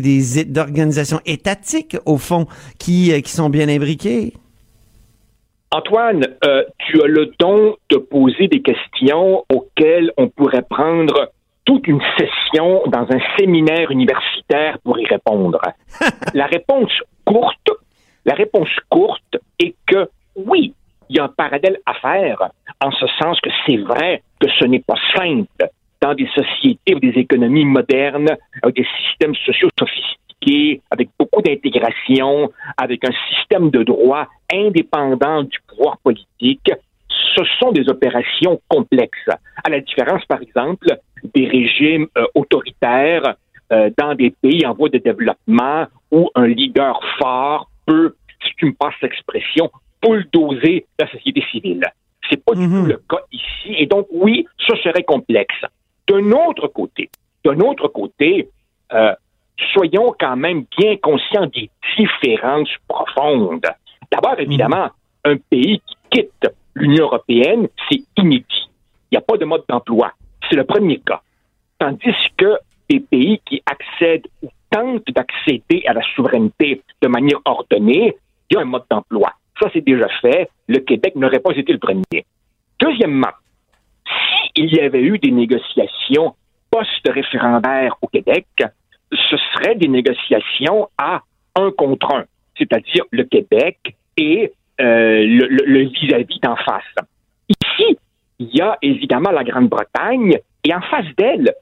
[0.00, 2.46] des, organisations étatiques, au fond,
[2.78, 4.34] qui, euh, qui sont bien imbriquées?
[5.70, 11.30] Antoine, euh, tu as le don de poser des questions auxquelles on pourrait prendre
[11.64, 15.60] toute une session dans un séminaire universitaire pour y répondre.
[16.34, 16.92] la réponse
[17.24, 17.70] courte,
[18.26, 20.74] la réponse courte est que oui,
[21.08, 22.50] il y a un parallèle à faire,
[22.80, 25.70] en ce sens que c'est vrai que ce n'est pas simple
[26.02, 32.50] dans des sociétés ou des économies modernes, avec des systèmes sociaux sophistiqués, avec beaucoup d'intégration,
[32.76, 36.70] avec un système de droit indépendant du pouvoir politique,
[37.36, 39.30] ce sont des opérations complexes.
[39.64, 40.88] À la différence, par exemple,
[41.34, 43.36] des régimes euh, autoritaires
[43.72, 48.66] euh, dans des pays en voie de développement où un leader fort peut, si tu
[48.66, 49.70] me passes l'expression,
[50.02, 51.84] bulldozer la société civile.
[52.28, 52.88] C'est pas du tout mhm.
[52.88, 53.76] le cas ici.
[53.78, 55.64] Et donc, oui, ce serait complexe.
[56.08, 57.10] D'un autre côté,
[57.44, 58.48] d'un autre côté,
[58.92, 59.14] euh,
[59.72, 63.66] soyons quand même bien conscients des différences profondes.
[64.10, 64.90] D'abord, évidemment,
[65.24, 68.70] un pays qui quitte l'Union européenne, c'est inédit.
[69.10, 70.12] Il n'y a pas de mode d'emploi.
[70.48, 71.22] C'est le premier cas.
[71.78, 78.16] Tandis que des pays qui accèdent ou tentent d'accéder à la souveraineté de manière ordonnée,
[78.50, 79.32] il y a un mode d'emploi.
[79.60, 80.50] Ça, c'est déjà fait.
[80.66, 82.26] Le Québec n'aurait pas été le premier.
[82.80, 83.32] Deuxièmement,
[84.54, 86.34] s'il y avait eu des négociations
[86.70, 88.46] post-référendaires au Québec,
[89.10, 91.22] ce seraient des négociations à
[91.56, 92.24] un contre un,
[92.56, 93.78] c'est-à-dire le Québec
[94.16, 96.82] et euh, le vis-à-vis d'en face.
[97.48, 97.98] Ici,
[98.38, 101.54] il y a évidemment la Grande-Bretagne et en face d'elle,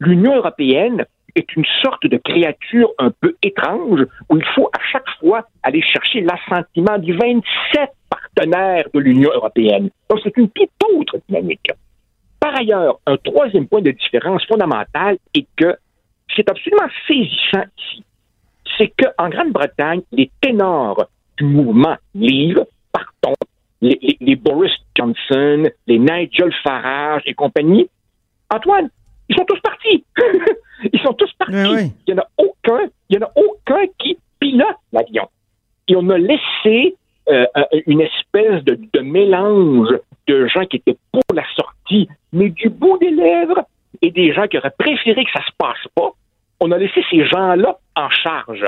[0.00, 1.04] l'Union européenne
[1.34, 5.82] est une sorte de créature un peu étrange où il faut à chaque fois aller
[5.82, 9.90] chercher l'assentiment des 27 partenaires de l'Union européenne.
[10.08, 11.70] Donc c'est une toute autre dynamique.
[12.46, 15.74] Par ailleurs, un troisième point de différence fondamentale est que
[16.36, 18.04] c'est absolument saisissant ici.
[18.78, 23.34] C'est qu'en Grande-Bretagne, les ténors du mouvement Leave, partons,
[23.80, 27.90] les, Boris Johnson, les Nigel Farage et compagnie,
[28.54, 28.90] Antoine,
[29.28, 30.04] ils sont tous partis.
[30.92, 31.92] ils sont tous partis.
[32.06, 35.28] Il n'y en a aucun, il y en a aucun qui pilote l'avion.
[35.88, 36.94] Et on a laissé
[37.28, 37.44] euh,
[37.88, 42.98] une espèce de, de, mélange de gens qui étaient pour la sortie, mais du bout
[42.98, 43.66] des lèvres,
[44.02, 46.10] et des gens qui auraient préféré que ça se passe pas.
[46.60, 48.64] On a laissé ces gens-là en charge.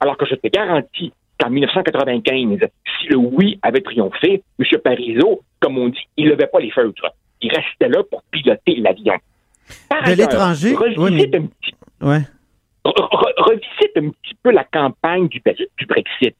[0.00, 2.58] Alors que je te garantis qu'en 1995,
[2.98, 4.78] si le oui avait triomphé, M.
[4.82, 7.06] Parizeau, comme on dit, il levait pas les feutres.
[7.40, 9.14] Il restait là pour piloter l'avion.
[10.06, 10.74] de l'étranger?
[10.74, 11.74] Revisite, un petit...
[12.84, 15.40] revisite un petit peu la campagne du,
[15.78, 16.36] du Brexit.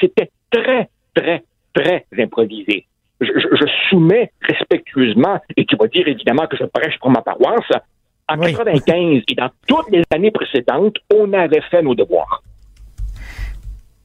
[0.00, 2.86] C'était très, très, très improvisé.
[3.20, 7.70] Je, je, soumets respectueusement, et tu vas dire évidemment que je prêche pour ma paroisse,
[8.28, 12.42] en 1995 et dans toutes les années précédentes, on avait fait nos devoirs.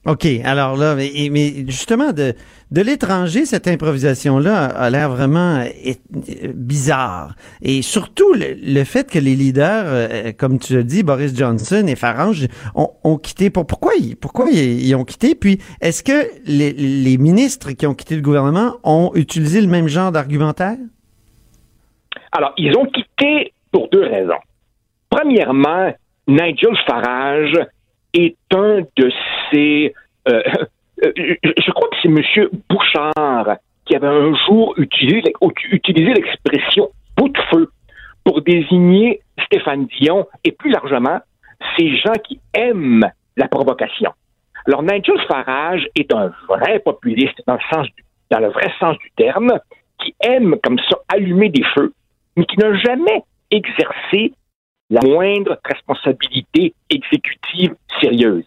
[0.08, 0.26] OK.
[0.44, 2.34] Alors là, mais, justement, de,
[2.72, 5.64] de l'étranger, cette improvisation-là a, l'air vraiment
[6.56, 7.36] bizarre.
[7.62, 11.96] Et surtout, le, fait que les leaders, euh, comme tu l'as dit, Boris Johnson et
[11.96, 13.52] Farage, ont, quitté.
[13.52, 15.36] Pour, pourquoi ils, pourquoi ils, ont quitté?
[15.36, 19.88] Puis, est-ce que les, les ministres qui ont quitté le gouvernement ont utilisé le même
[19.88, 20.78] genre d'argumentaire?
[22.32, 24.40] Alors, ils ont quitté pour deux raisons.
[25.12, 25.94] Premièrement,
[26.28, 27.60] Nigel Farage
[28.14, 29.12] est un de
[29.52, 29.94] ces...
[30.28, 30.42] Euh,
[31.04, 31.12] euh,
[31.44, 32.50] je crois que c'est M.
[32.70, 35.24] Bouchard qui avait un jour utilisé,
[36.14, 37.70] l'expression bout de feu
[38.24, 41.20] pour désigner Stéphane Dion et plus largement
[41.78, 44.12] ces gens qui aiment la provocation.
[44.68, 47.88] Alors Nigel Farage est un vrai populiste dans le sens
[48.32, 49.60] dans le vrai sens du terme,
[50.02, 51.94] qui aime comme ça allumer des feux,
[52.36, 54.34] mais qui n'a jamais exercé
[54.92, 58.46] la moindre responsabilité exécutive sérieuse.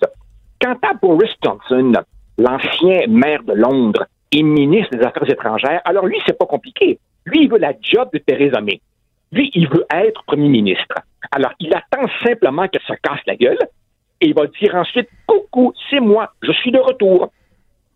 [0.61, 1.95] Quant à Boris Johnson,
[2.39, 6.99] l'ancien maire de Londres et ministre des Affaires étrangères, alors lui, c'est pas compliqué.
[7.25, 8.81] Lui, il veut la job de Theresa May.
[9.33, 10.95] Lui, il veut être premier ministre.
[11.33, 13.59] Alors, il attend simplement que ça casse la gueule
[14.21, 17.31] et il va dire ensuite Coucou, c'est moi, je suis de retour.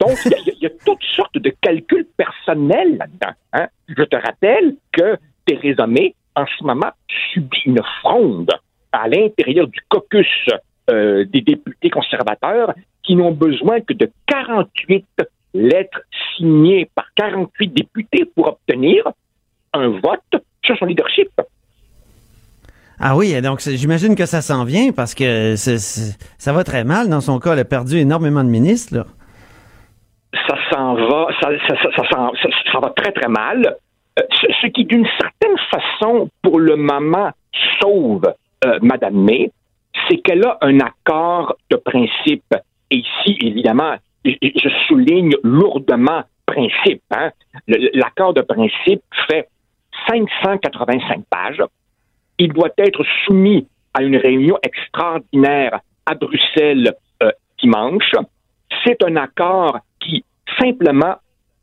[0.00, 3.34] Donc, il y, a toutes sortes de calculs personnels là-dedans.
[3.52, 3.66] Hein.
[3.88, 6.90] Je te rappelle que Theresa May, en ce moment,
[7.32, 8.50] subit une fronde
[8.92, 10.26] à l'intérieur du caucus
[10.90, 12.72] euh, des députés conservateurs
[13.02, 15.04] qui n'ont besoin que de 48
[15.54, 16.00] lettres
[16.36, 19.04] signées par 48 députés pour obtenir
[19.74, 21.30] un vote sur son leadership.
[23.00, 27.20] Ah oui, donc j'imagine que ça s'en vient parce que ça va très mal dans
[27.20, 27.52] son cas.
[27.52, 28.96] Elle a perdu énormément de ministres.
[28.96, 29.04] Là.
[30.48, 31.48] Ça s'en va, ça,
[32.72, 33.76] ça, va très très mal.
[34.62, 37.30] Ce, qui, d'une certaine façon, pour le moment,
[37.80, 39.50] sauve euh, Madame May,
[40.08, 42.54] c'est qu'elle a un accord de principe.
[42.90, 47.02] Et ici, évidemment, je souligne lourdement principe.
[47.10, 47.30] Hein.
[47.66, 49.48] L'accord de principe fait
[50.08, 51.62] 585 pages.
[52.38, 56.92] Il doit être soumis à une réunion extraordinaire à Bruxelles
[57.22, 58.14] euh, dimanche.
[58.84, 60.24] C'est un accord qui
[60.58, 61.16] simplement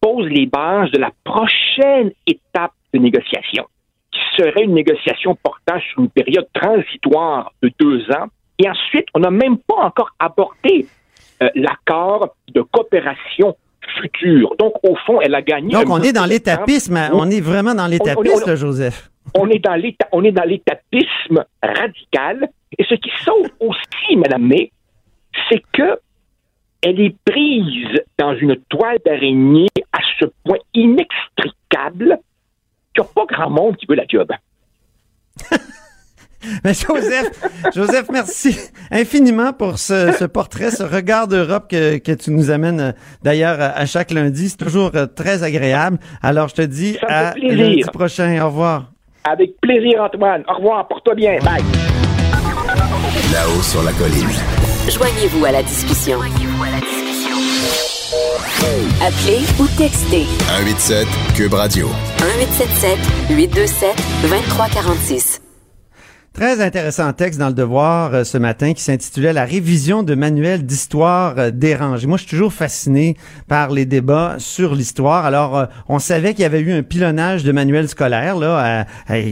[0.06, 3.66] pose les bases de la prochaine étape de négociation,
[4.12, 8.28] qui serait une négociation portant sur une période transitoire de deux ans.
[8.60, 10.86] Et ensuite, on n'a même pas encore abordé
[11.42, 13.58] euh, l'accord de coopération
[14.00, 14.56] future.
[14.60, 15.74] Donc, au fond, elle a gagné.
[15.74, 17.00] Donc, on est dans l'étapisme.
[17.12, 19.10] On est vraiment dans l'étapisme, Joseph.
[19.34, 19.74] On est dans
[20.46, 22.48] l'étapisme radical.
[22.78, 24.72] Et ce qui sauve aussi, Madame May,
[25.50, 26.00] c'est que
[26.82, 32.20] elle est prise dans une toile d'araignée à ce point inextricable
[32.94, 34.32] qu'il n'y a pas grand monde qui veut la job.
[36.64, 37.30] Mais Joseph,
[37.74, 38.56] Joseph, merci
[38.92, 42.92] infiniment pour ce, portrait, ce regard d'Europe que, que tu nous amènes euh,
[43.24, 44.50] d'ailleurs à chaque lundi.
[44.50, 45.98] C'est toujours euh, très agréable.
[46.22, 48.40] Alors, je te dis à lundi prochain.
[48.44, 48.92] Au revoir.
[49.24, 50.44] Avec plaisir, Antoine.
[50.48, 50.88] Au revoir.
[50.88, 51.40] Porte-toi bien.
[51.40, 51.64] Bye.
[53.32, 54.65] Là-haut sur la colline.
[54.90, 56.20] Joignez-vous à la discussion.
[59.02, 60.26] Appelez ou textez.
[60.48, 61.88] 187 Cube Radio.
[62.20, 63.00] 1877
[63.32, 63.96] 827
[64.30, 65.42] 2346.
[66.36, 70.66] Très intéressant texte dans le Devoir euh, ce matin qui s'intitulait La révision de manuel
[70.66, 72.08] d'histoire euh, dérangée.
[72.08, 73.16] Moi, je suis toujours fasciné
[73.48, 75.26] par les débats sur l'histoire.
[75.26, 78.86] Alors, euh, on savait qu'il y avait eu un pilonnage de manuels scolaires là,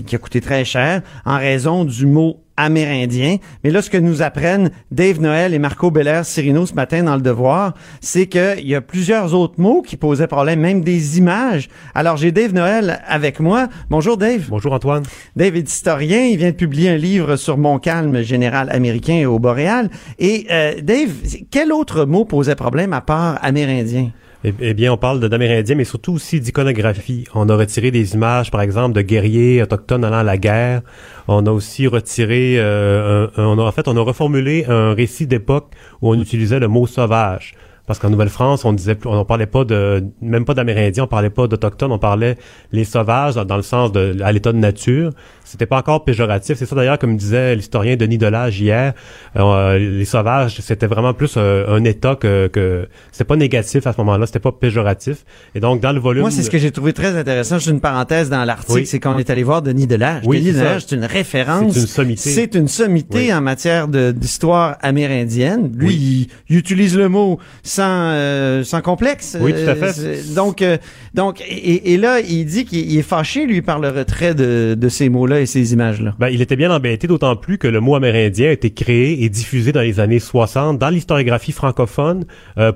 [0.08, 3.38] qui a coûté très cher en raison du mot amérindien.
[3.64, 7.16] Mais là, ce que nous apprennent Dave Noël et Marco Belair Cirino ce matin dans
[7.16, 11.70] Le Devoir, c'est qu'il y a plusieurs autres mots qui posaient problème, même des images.
[11.95, 13.68] Alors, j'ai Dave Noël avec moi.
[13.89, 14.45] Bonjour, Dave.
[14.49, 15.04] Bonjour, Antoine.
[15.36, 16.22] Dave est historien.
[16.26, 19.89] Il vient de publier un livre sur Montcalm général américain au Boréal.
[20.20, 21.12] Et, euh, Dave,
[21.49, 24.12] quel autre mot posait problème à part amérindien?
[24.46, 27.26] Eh, eh, bien, on parle d'Amérindiens, mais surtout aussi d'iconographie.
[27.34, 30.82] On a retiré des images, par exemple, de guerriers autochtones allant à la guerre.
[31.30, 35.72] On a aussi retiré, euh, on a, en fait, on a reformulé un récit d'époque
[36.02, 37.56] où on utilisait le mot sauvage.
[37.86, 41.48] Parce qu'en Nouvelle-France, on disait, on parlait pas de, même pas d'Amérindiens, on parlait pas
[41.48, 42.38] d'Autochtones, on parlait
[42.72, 45.12] les sauvages dans le sens de, à l'état de nature.
[45.44, 46.58] C'était pas encore péjoratif.
[46.58, 48.94] C'est ça d'ailleurs, comme disait l'historien Denis Delage hier,
[49.36, 53.98] euh, les sauvages, c'était vraiment plus un, état que, que c'était pas négatif à ce
[53.98, 55.26] moment-là, c'était pas péjoratif.
[55.54, 56.22] Et donc, dans le volume.
[56.22, 57.58] Moi, c'est ce que j'ai trouvé très intéressant.
[57.58, 60.24] Juste une parenthèse dans l'article, c'est qu'on est allé voir Denis Delage.
[60.26, 61.74] Oui, Denis Delage, c'est une référence.
[61.74, 62.30] C'est une sommité.
[62.30, 65.72] C'est une sommité en matière d'histoire amérindienne.
[65.76, 67.40] Lui, il, utilise le mot
[67.74, 69.36] sans, euh, sans complexe.
[69.39, 69.99] Oui, tout à fait.
[69.99, 70.78] Euh, donc, euh,
[71.13, 74.89] donc et, et, là, il dit qu'il est fâché, lui, par le retrait de, de
[74.89, 76.15] ces mots-là et ces images-là.
[76.19, 79.30] Ben, il était bien embêté, d'autant plus que le mot amérindien a été créé et
[79.30, 82.26] diffusé dans les années 60 dans l'historiographie francophone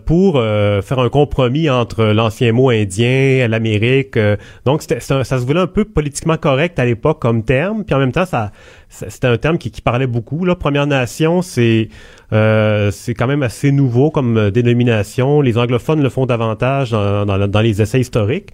[0.05, 4.17] pour faire un compromis entre l'ancien mot indien, l'Amérique.
[4.65, 7.95] donc, c'était, ça, ça se voulait un peu politiquement correct à l'époque comme terme, puis
[7.95, 8.51] en même temps, ça
[8.89, 10.45] c'était un terme qui, qui, parlait beaucoup.
[10.45, 11.89] Là, Première Nation, c'est
[12.33, 15.41] euh, c'est quand même assez nouveau comme euh, dénomination.
[15.41, 18.49] Les anglophones le font davantage dans, dans, dans les essais historiques.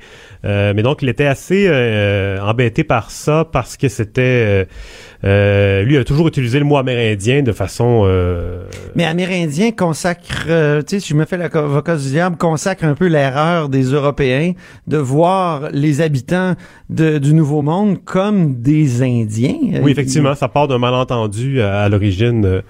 [0.46, 4.68] Euh, mais donc, il était assez euh, embêté par ça parce que c'était...
[5.26, 8.06] Euh, lui a toujours utilisé le mot amérindien de façon...
[8.96, 10.44] Mais amérindien consacre...
[10.86, 14.52] tu sais, je me fais l'avocat du diable, consacre un peu l'erreur des Européens
[14.88, 16.56] de voir les habitants
[16.90, 19.82] de, du Nouveau Monde comme des Indiens.
[19.82, 22.62] Oui, effectivement, ça part d'un malentendu à, l'origine.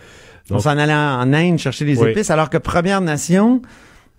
[0.52, 3.62] On s'en allait en Inde chercher les épices, alors que Première Nation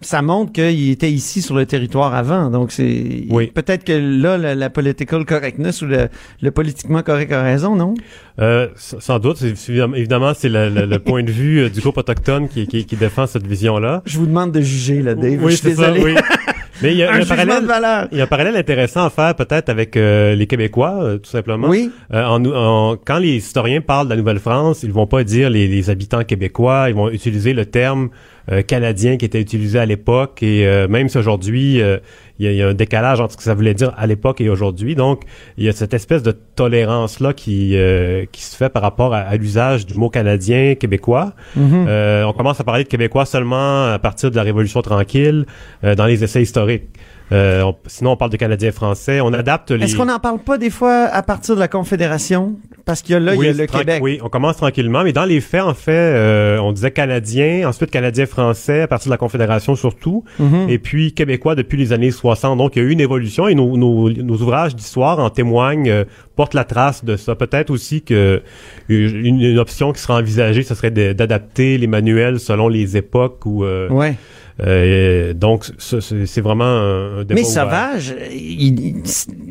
[0.05, 2.51] ça montre qu'il était ici sur le territoire avant.
[2.51, 3.51] Donc, c'est oui.
[3.53, 7.95] peut-être que là, la, political correctness ou le, politiquement correct a raison, non?
[8.41, 9.43] Euh, sans doute.
[9.43, 13.47] Évidemment, c'est le, point de vue euh, du groupe autochtone qui, qui, qui défend cette
[13.47, 14.03] vision-là.
[14.05, 15.43] Je vous demande de juger, là, Dave.
[15.43, 16.15] Oui, c'est ça, oui.
[16.83, 18.09] Mais il y a un, parallèle, de valeur.
[18.13, 21.31] il y a un parallèle intéressant à faire peut-être avec euh, les Québécois, euh, tout
[21.31, 21.69] simplement.
[21.69, 21.91] Oui.
[22.13, 25.69] Euh, en, en- quand les historiens parlent de la Nouvelle-France, ils vont pas dire les,
[25.69, 28.09] les habitants québécois, ils vont utiliser le terme
[28.51, 31.99] euh, canadien qui était utilisé à l'époque et euh, même si aujourd'hui euh,
[32.39, 34.07] il y, a- il y a un décalage entre ce que ça voulait dire à
[34.07, 35.23] l'époque et aujourd'hui, donc
[35.57, 39.15] il y a cette espèce de tolérance là qui euh, qui se fait par rapport
[39.15, 41.33] à, à l'usage du mot canadien québécois.
[41.57, 41.87] Mhm.
[41.89, 45.47] Euh, on commence à parler de québécois seulement à partir de la Révolution tranquille
[45.85, 46.85] euh, dans les essais historiques.
[47.33, 49.21] Euh, on- sinon, on parle de Canadiens français.
[49.21, 49.85] On adapte les.
[49.87, 52.57] Est-ce qu'on n'en parle pas des fois à partir de la Confédération?
[52.85, 54.01] Parce qu'il y a là, oui, il y a le Québec.
[54.03, 57.91] Oui, on commence tranquillement, mais dans les faits, en fait, euh, on disait Canadien, ensuite
[57.91, 60.67] Canadien français à partir de la Confédération surtout, Mhm.
[60.69, 62.59] et puis Québécois depuis les années 60.
[62.59, 65.89] Donc, il y a eu une évolution et nos, nos, nos ouvrages d'histoire en témoignent,
[65.89, 66.05] euh,
[66.37, 67.35] portent la trace de ça.
[67.35, 68.43] Peut-être aussi que
[68.91, 73.65] une, une option qui sera envisagée, ce serait d'adapter les manuels selon les époques ou.
[73.65, 74.17] euh, Ouais.
[74.61, 79.03] Euh, donc, c'est vraiment un, un débat Mais sauvage, il-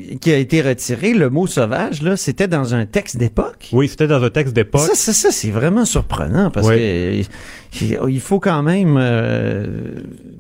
[0.10, 3.68] il- qui a été retiré, le mot sauvage, là, c'était dans un texte d'époque?
[3.74, 4.82] Oui, c'était dans un texte d'époque.
[4.82, 6.76] Ça, ça, ça, c'est vraiment surprenant parce Oui.
[6.78, 9.66] que il- faut quand même euh,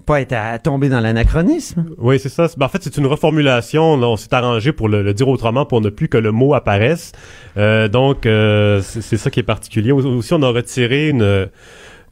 [0.05, 1.85] pas être à, tomber dans l'anachronisme.
[1.97, 2.47] Oui, c'est ça.
[2.57, 3.97] Ben, en fait, c'est une reformulation.
[3.97, 4.07] là.
[4.07, 7.11] on s'est arrangé pour le, le dire autrement pour ne plus que le mot apparaisse.
[7.57, 9.91] Euh, donc, euh, c'est ça qui est particulier.
[9.91, 11.47] Au- Aussi, on a retiré une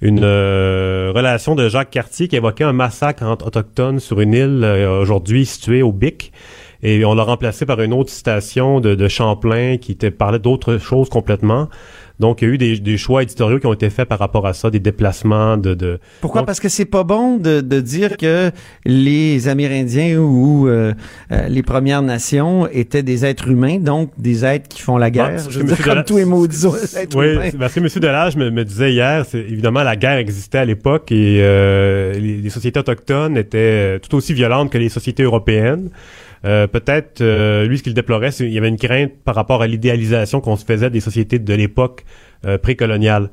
[0.02, 4.64] une euh, relation de Jacques Cartier qui évoquait un massacre entre autochtones sur une île
[4.64, 6.32] euh, aujourd'hui située au Bic.
[6.84, 10.80] Et on l'a remplacé par une autre citation de, de Champlain qui était, parlait d'autres
[10.80, 11.70] choses complètement.
[12.22, 14.46] Donc, il y a eu des, des choix éditoriaux qui ont été faits par rapport
[14.48, 15.74] à ça, des déplacements de...
[15.74, 16.42] de Pourquoi?
[16.42, 18.52] Donc- Parce que c'est pas bon de, de dire que
[18.86, 20.94] les Amérindiens ou euh,
[21.32, 25.32] euh, les Premières Nations étaient des êtres humains, donc des êtres qui font la guerre.
[25.32, 26.26] parce Je veux dire, comme tous les
[26.98, 27.88] êtres Oui, parce que M.
[27.96, 32.50] Delage me, me disait hier, évidemment la guerre existait à l'époque et euh, les, les
[32.50, 35.90] sociétés autochtones étaient tout aussi violentes que les sociétés européennes.
[36.46, 39.62] Euh, Peut-être, euh, lui, ce qu'il déplorait, c'est qu'il y avait une crainte par rapport
[39.62, 42.04] à l'idéalisation qu'on se faisait des sociétés de l'époque
[42.46, 43.30] euh, précoloniale.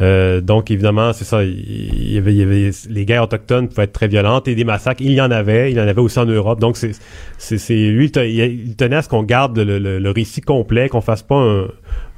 [0.00, 1.42] Euh, donc, évidemment, c'est ça.
[1.42, 4.62] Il y, avait, il y avait les guerres autochtones pouvaient être très violentes et des
[4.64, 5.00] massacres.
[5.02, 6.60] Il y en avait, il y en avait aussi en Europe.
[6.60, 6.92] Donc, c'est,
[7.36, 11.00] c'est, c'est lui, il tenait à ce qu'on garde le, le- le récit complet, qu'on
[11.00, 11.66] fasse pas un,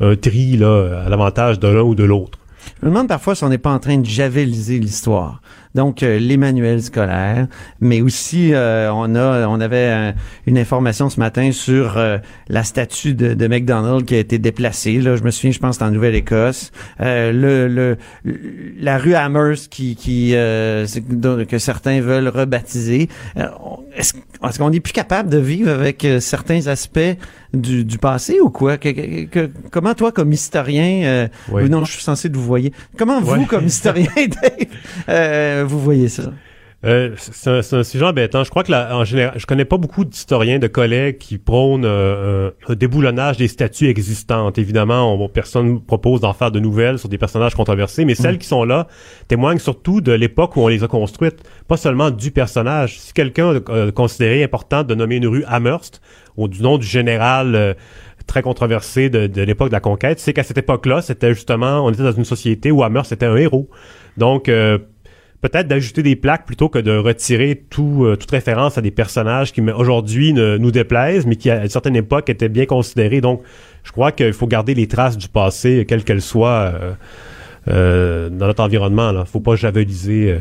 [0.01, 2.39] un tri là à l'avantage de l'un ou de l'autre.
[2.83, 5.41] Je me demande parfois si on n'est pas en train de javeliser l'histoire.
[5.75, 7.47] Donc, euh, les manuels scolaires,
[7.81, 10.13] mais aussi, euh, on a, on avait euh,
[10.47, 12.19] une information ce matin sur euh,
[12.49, 14.99] la statue de, de McDonald qui a été déplacée.
[15.01, 16.73] Là, je me souviens, je pense, en Nouvelle-Écosse.
[17.01, 17.97] Euh, le, le,
[18.81, 20.87] la rue Amherst qui, qui euh,
[21.49, 23.09] que certains veulent rebaptiser.
[23.97, 26.99] Est-ce, qu'on est plus capable de vivre avec certains aspects
[27.53, 28.77] du, du passé ou quoi?
[28.79, 31.69] Que- que- que- comment toi, comme historien, euh, Oui.
[31.69, 32.73] non, je suis censé vous voyer.
[32.97, 33.47] Comment vous, Ouais.
[33.47, 36.33] comme historien, Dave, euh, vous voyez ça?
[36.87, 38.43] Euh, c'est un, sujet embêtant.
[38.43, 41.85] Je crois que la, en général, je connais pas beaucoup d'historiens, de collègues qui prônent
[41.85, 44.57] euh, un, un déboulonnage des statues existantes.
[44.57, 48.47] Évidemment, on, personne propose d'en faire de nouvelles sur des personnages controversés, mais celles qui
[48.47, 48.87] sont là
[49.29, 52.99] témoignent surtout de l'époque où on les a construites, pas seulement du personnage.
[52.99, 56.01] Si quelqu'un a considéré important de nommer une rue Amherst,
[56.39, 57.75] au du nom du général euh,
[58.27, 61.91] très controversé de, de l'époque de la conquête, c'est qu'à cette époque-là, c'était justement, on
[61.91, 63.69] était dans une société où Amherst était un héros.
[64.17, 64.79] Donc, euh,
[65.41, 69.53] peut-être d'ajouter des plaques plutôt que de retirer tout, euh, toute référence à des personnages
[69.53, 73.21] qui aujourd'hui nous déplaisent, mais qui à une certaine époque étaient bien considérés.
[73.21, 73.43] Donc,
[73.85, 76.93] je crois qu'il faut garder les traces du passé, quelles qu'elles soient, euh,
[77.69, 79.13] euh, dans notre environnement.
[79.13, 80.39] Il faut pas javeliser euh,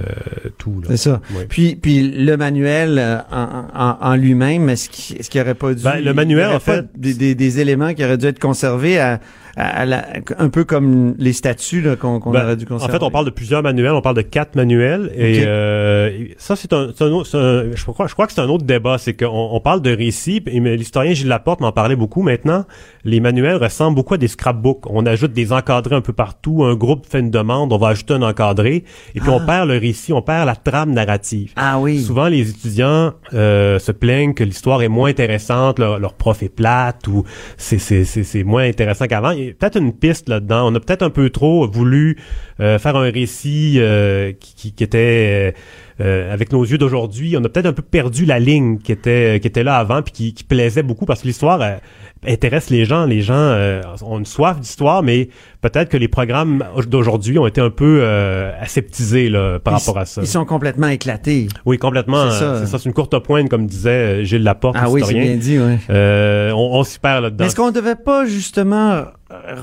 [0.58, 0.82] tout.
[0.88, 1.22] C'est ça.
[1.32, 1.44] Oui.
[1.50, 5.74] Puis, puis le manuel euh, en, en, en lui-même, est-ce qu'il est-ce qu'il aurait pas
[5.74, 5.84] dû...
[5.84, 9.20] Ben, le manuel, en fait- Des, des, des éléments qui auraient dû être conservés à,
[9.60, 10.06] à, à la-
[10.38, 13.30] un peu comme les statuts là, qu'on Ben, aurait dû en fait, on parle de
[13.32, 13.92] plusieurs manuels.
[13.92, 15.12] On parle de quatre manuels.
[15.16, 18.64] Et euh, ça, c'est un, autre- un- je crois, je crois que c'est un autre
[18.66, 18.98] débat.
[18.98, 20.42] C'est qu'on on parle de récits.
[20.48, 22.22] et L'historien Gilles Laporte m'en parlait beaucoup.
[22.22, 22.66] Maintenant,
[23.04, 24.90] les manuels ressemblent beaucoup à des scrapbooks.
[24.90, 26.64] On ajoute des encadrés un peu partout.
[26.64, 28.84] Un groupe fait une demande, on va ajouter un encadré.
[29.16, 31.52] Et puis, on perd le récit, on perd la trame narrative.
[31.56, 32.02] Ah oui.
[32.02, 36.50] Souvent, les étudiants euh, se plaignent que l'histoire est moins intéressante, leur, leur prof est
[36.50, 37.24] plate ou
[37.58, 39.34] c'est c'est c'est c'est moins intéressant qu'avant.
[39.54, 40.72] Peut-être une piste là-dedans.
[40.72, 42.18] On a peut-être un peu trop voulu
[42.60, 45.54] euh, faire un récit euh, qui, qui, était
[46.02, 47.36] euh, avec nos yeux d'aujourd'hui.
[47.38, 50.12] On a peut-être un peu perdu la ligne qui était qui était là avant puis
[50.12, 51.80] qui, qui plaisait beaucoup parce que l'histoire
[52.26, 53.06] intéresse les gens.
[53.06, 55.30] Les gens ont une soif d'histoire, mais
[55.62, 59.98] peut-être que les programmes d'aujourd'hui ont été un peu euh, aseptisés là, par Ils- rapport
[59.98, 60.22] à ça.
[60.22, 61.48] Ils sont complètement éclatés.
[61.66, 62.30] Oui, complètement.
[62.32, 62.44] C'est ça.
[62.46, 65.14] euh, C'est ça, c'est une courte pointe, comme disait euh, Gilles Laporte, Ah oui, c'est
[65.14, 65.76] bien dit, oui.
[65.90, 67.46] Euh, on, on s'y perd là-dedans.
[67.46, 69.04] Est-ce qu'on devait pas justement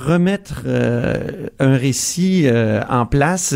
[0.07, 0.63] remettre
[1.59, 2.47] un récit
[2.89, 3.55] en place?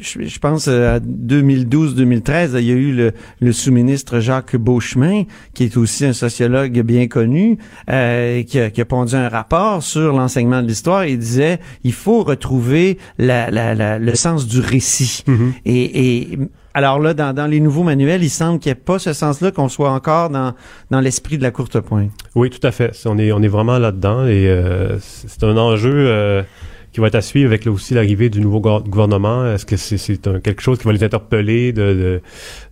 [0.00, 5.76] Je, pense à 2012-2013, il y a eu le, le sous-ministre Jacques Beauchemin, qui est
[5.76, 7.58] aussi un sociologue bien connu,
[7.88, 11.04] qui a, qui, a, pondu un rapport sur l'enseignement de l'histoire.
[11.06, 15.24] Il disait il faut retrouver la, la, la, le sens du récit.
[15.26, 15.52] Mm-hmm.
[15.64, 16.38] et, et
[16.76, 19.52] alors là, dans, dans, les nouveaux manuels, il semble qu'il n'y ait pas ce sens-là,
[19.52, 20.54] qu'on soit encore dans,
[20.90, 22.10] dans l'esprit de la courte pointe.
[22.34, 22.92] Oui, tout à fait.
[23.06, 26.42] On est, on est vraiment là-dedans et euh, c'est un enjeu euh,
[26.94, 29.52] qui va être à suivre avec là, aussi l'arrivée du nouveau gouvernement.
[29.52, 32.22] Est-ce que c'est quelque chose qui va les interpeller de, de,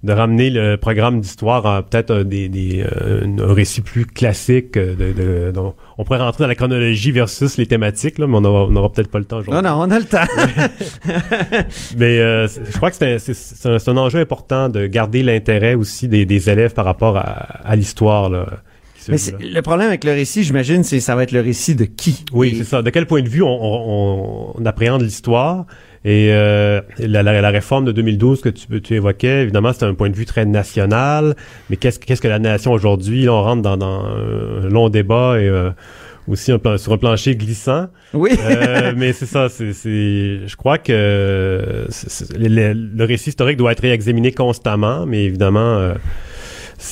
[0.04, 4.74] de ramener le programme d'histoire à peut-être un, des, des euh, un récit plus classique?
[4.74, 5.52] De, de,
[5.98, 9.18] on pourrait rentrer dans la chronologie versus les thématiques, là, mais on n'aura peut-être pas
[9.18, 9.60] le temps aujourd'hui.
[9.60, 10.18] Non, non, on a le temps.
[11.98, 16.26] mais euh, je crois que c'est un, un, enjeu important de garder l'intérêt aussi des,
[16.26, 18.30] des élèves par rapport à, à l'histoire.
[19.08, 19.16] Là.
[19.40, 22.24] Mais le problème avec le récit, j'imagine, c'est ça va être le récit de qui?
[22.32, 22.82] Oui, c'est ça.
[22.82, 25.66] De quel point de vue on, on, on appréhende l'histoire?
[26.04, 29.94] Et euh, la, la, la, réforme de 2012 que tu, tu évoquais, évidemment, c'est un
[29.94, 31.36] point de vue très national.
[31.70, 33.28] Mais qu'est-ce, qu'est-ce que la nation aujourd'hui?
[33.28, 35.70] on rentre dans, dans, un long débat et euh,
[36.26, 37.86] aussi un plan, sur un plancher glissant.
[38.14, 38.30] Oui.
[38.36, 39.48] euh, mais c'est ça.
[39.48, 41.86] C'est, c'est, je crois que
[42.36, 45.78] le, le, récit historique doit être réexaminé constamment, mais évidemment.
[45.78, 45.94] Euh,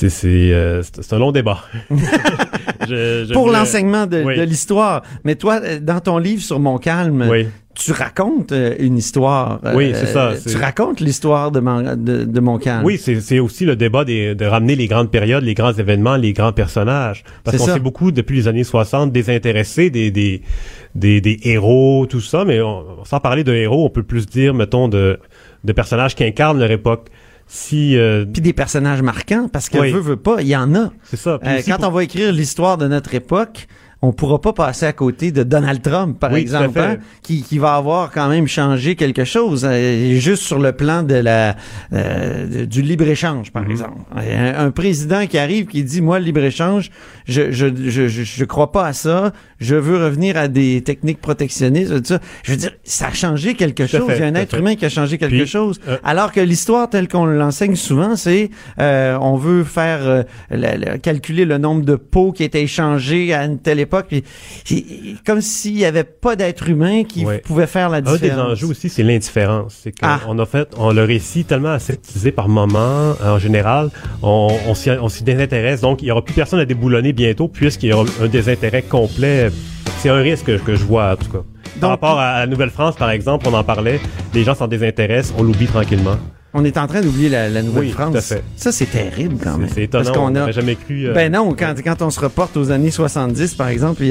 [0.02, 1.64] euh, c'est un long débat.
[3.32, 5.02] Pour l'enseignement de, l'histoire.
[5.24, 7.28] Mais toi, euh, dans ton livre sur Mon Calme,
[7.74, 9.60] tu racontes euh, une histoire.
[9.74, 10.32] Oui, c'est ça.
[10.46, 12.84] Tu racontes l'histoire de, mon, de, Mon Calme.
[12.84, 16.52] Oui, c'est aussi le débat de ramener les grandes périodes, les grands événements, les grands
[16.52, 17.24] personnages.
[17.44, 20.40] Parce qu'on s'est beaucoup, depuis les années 60, désintéressé des, des,
[20.94, 22.44] des, héros, tout ça.
[22.44, 22.60] Mais
[23.04, 25.18] sans parler de héros, on peut plus dire, mettons, de,
[25.64, 27.08] de personnages qui incarnent leur époque
[27.52, 28.24] si euh...
[28.24, 30.92] puis des personnages marquants parce que veut veut pas il y en a.
[31.02, 31.40] C'est ça.
[31.44, 33.66] Euh, quand on va écrire l'histoire de notre époque
[34.02, 37.74] on pourra pas passer à côté de Donald Trump, par exemple, hein, qui, qui va
[37.74, 41.54] avoir quand même changé quelque chose, euh, juste sur le plan de la
[41.92, 43.70] euh, du libre échange, par mhm.
[43.70, 43.98] exemple.
[44.16, 46.90] Un, président qui arrive qui dit moi le libre échange,
[47.26, 51.94] je je, je je crois pas à ça, je veux revenir à des techniques protectionnistes,
[51.98, 52.20] tout ça.
[52.42, 54.04] Je veux dire, ça a changé quelque chose.
[54.08, 55.78] Il y a un être humain qui a changé quelque chose.
[55.88, 60.24] Euh, Alors que l'histoire telle qu'on l'enseigne souvent, c'est on veut faire
[61.02, 63.89] calculer le nombre de pots qui étaient échangés à une telle époque
[65.26, 68.22] comme s'il n'y avait pas d'être humain qui pouvait faire la différence.
[68.22, 69.80] Un des enjeux aussi, c'est l'indifférence.
[69.82, 70.42] C'est qu'on ah.
[70.42, 73.90] a fait, on le récit tellement aseptisé par moment, en général,
[74.22, 75.80] on, on s'y désintéresse.
[75.80, 79.50] Donc, il n'y aura plus personne à déboulonner bientôt puisqu'il y aura un désintérêt complet.
[79.98, 81.42] C'est un risque que, je vois, en tout cas.
[81.80, 84.00] Par rapport à la Nouvelle-France, par exemple, on en parlait,
[84.34, 86.16] les gens s'en désintéressent, on l'oublie tranquillement.
[86.52, 88.34] On est en train d'oublier la, Nouvelle-France.
[88.56, 89.68] Ça, c'est terrible quand même.
[89.72, 90.04] C'est étonnant.
[90.04, 91.06] Parce qu'on a jamais cru.
[91.06, 94.02] Euh, ben non, quand, quand on se reporte aux années 70, par exemple,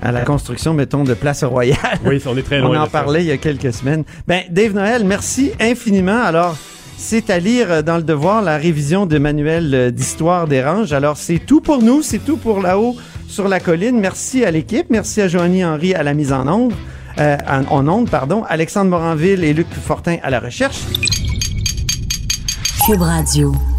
[0.00, 1.98] à la construction, mettons, de Place Royale.
[2.04, 2.78] Oui, on est très loin.
[2.78, 4.04] on en parlait il y a quelques semaines.
[4.26, 6.22] Ben, Dave Noël, merci infiniment.
[6.22, 6.56] Alors,
[6.96, 10.92] c'est à lire dans le devoir la révision de manuel d'histoire des ranges.
[10.92, 12.96] Alors, c'est tout pour nous, c'est tout pour là-haut
[13.28, 13.98] sur la colline.
[13.98, 16.72] Merci à l'équipe, merci à Joanie Henry à la mise en onde,
[17.18, 20.78] euh, en, en onde, pardon, Alexandre Moranville et Luc Fortin à la recherche.
[22.88, 23.77] Cube Radio.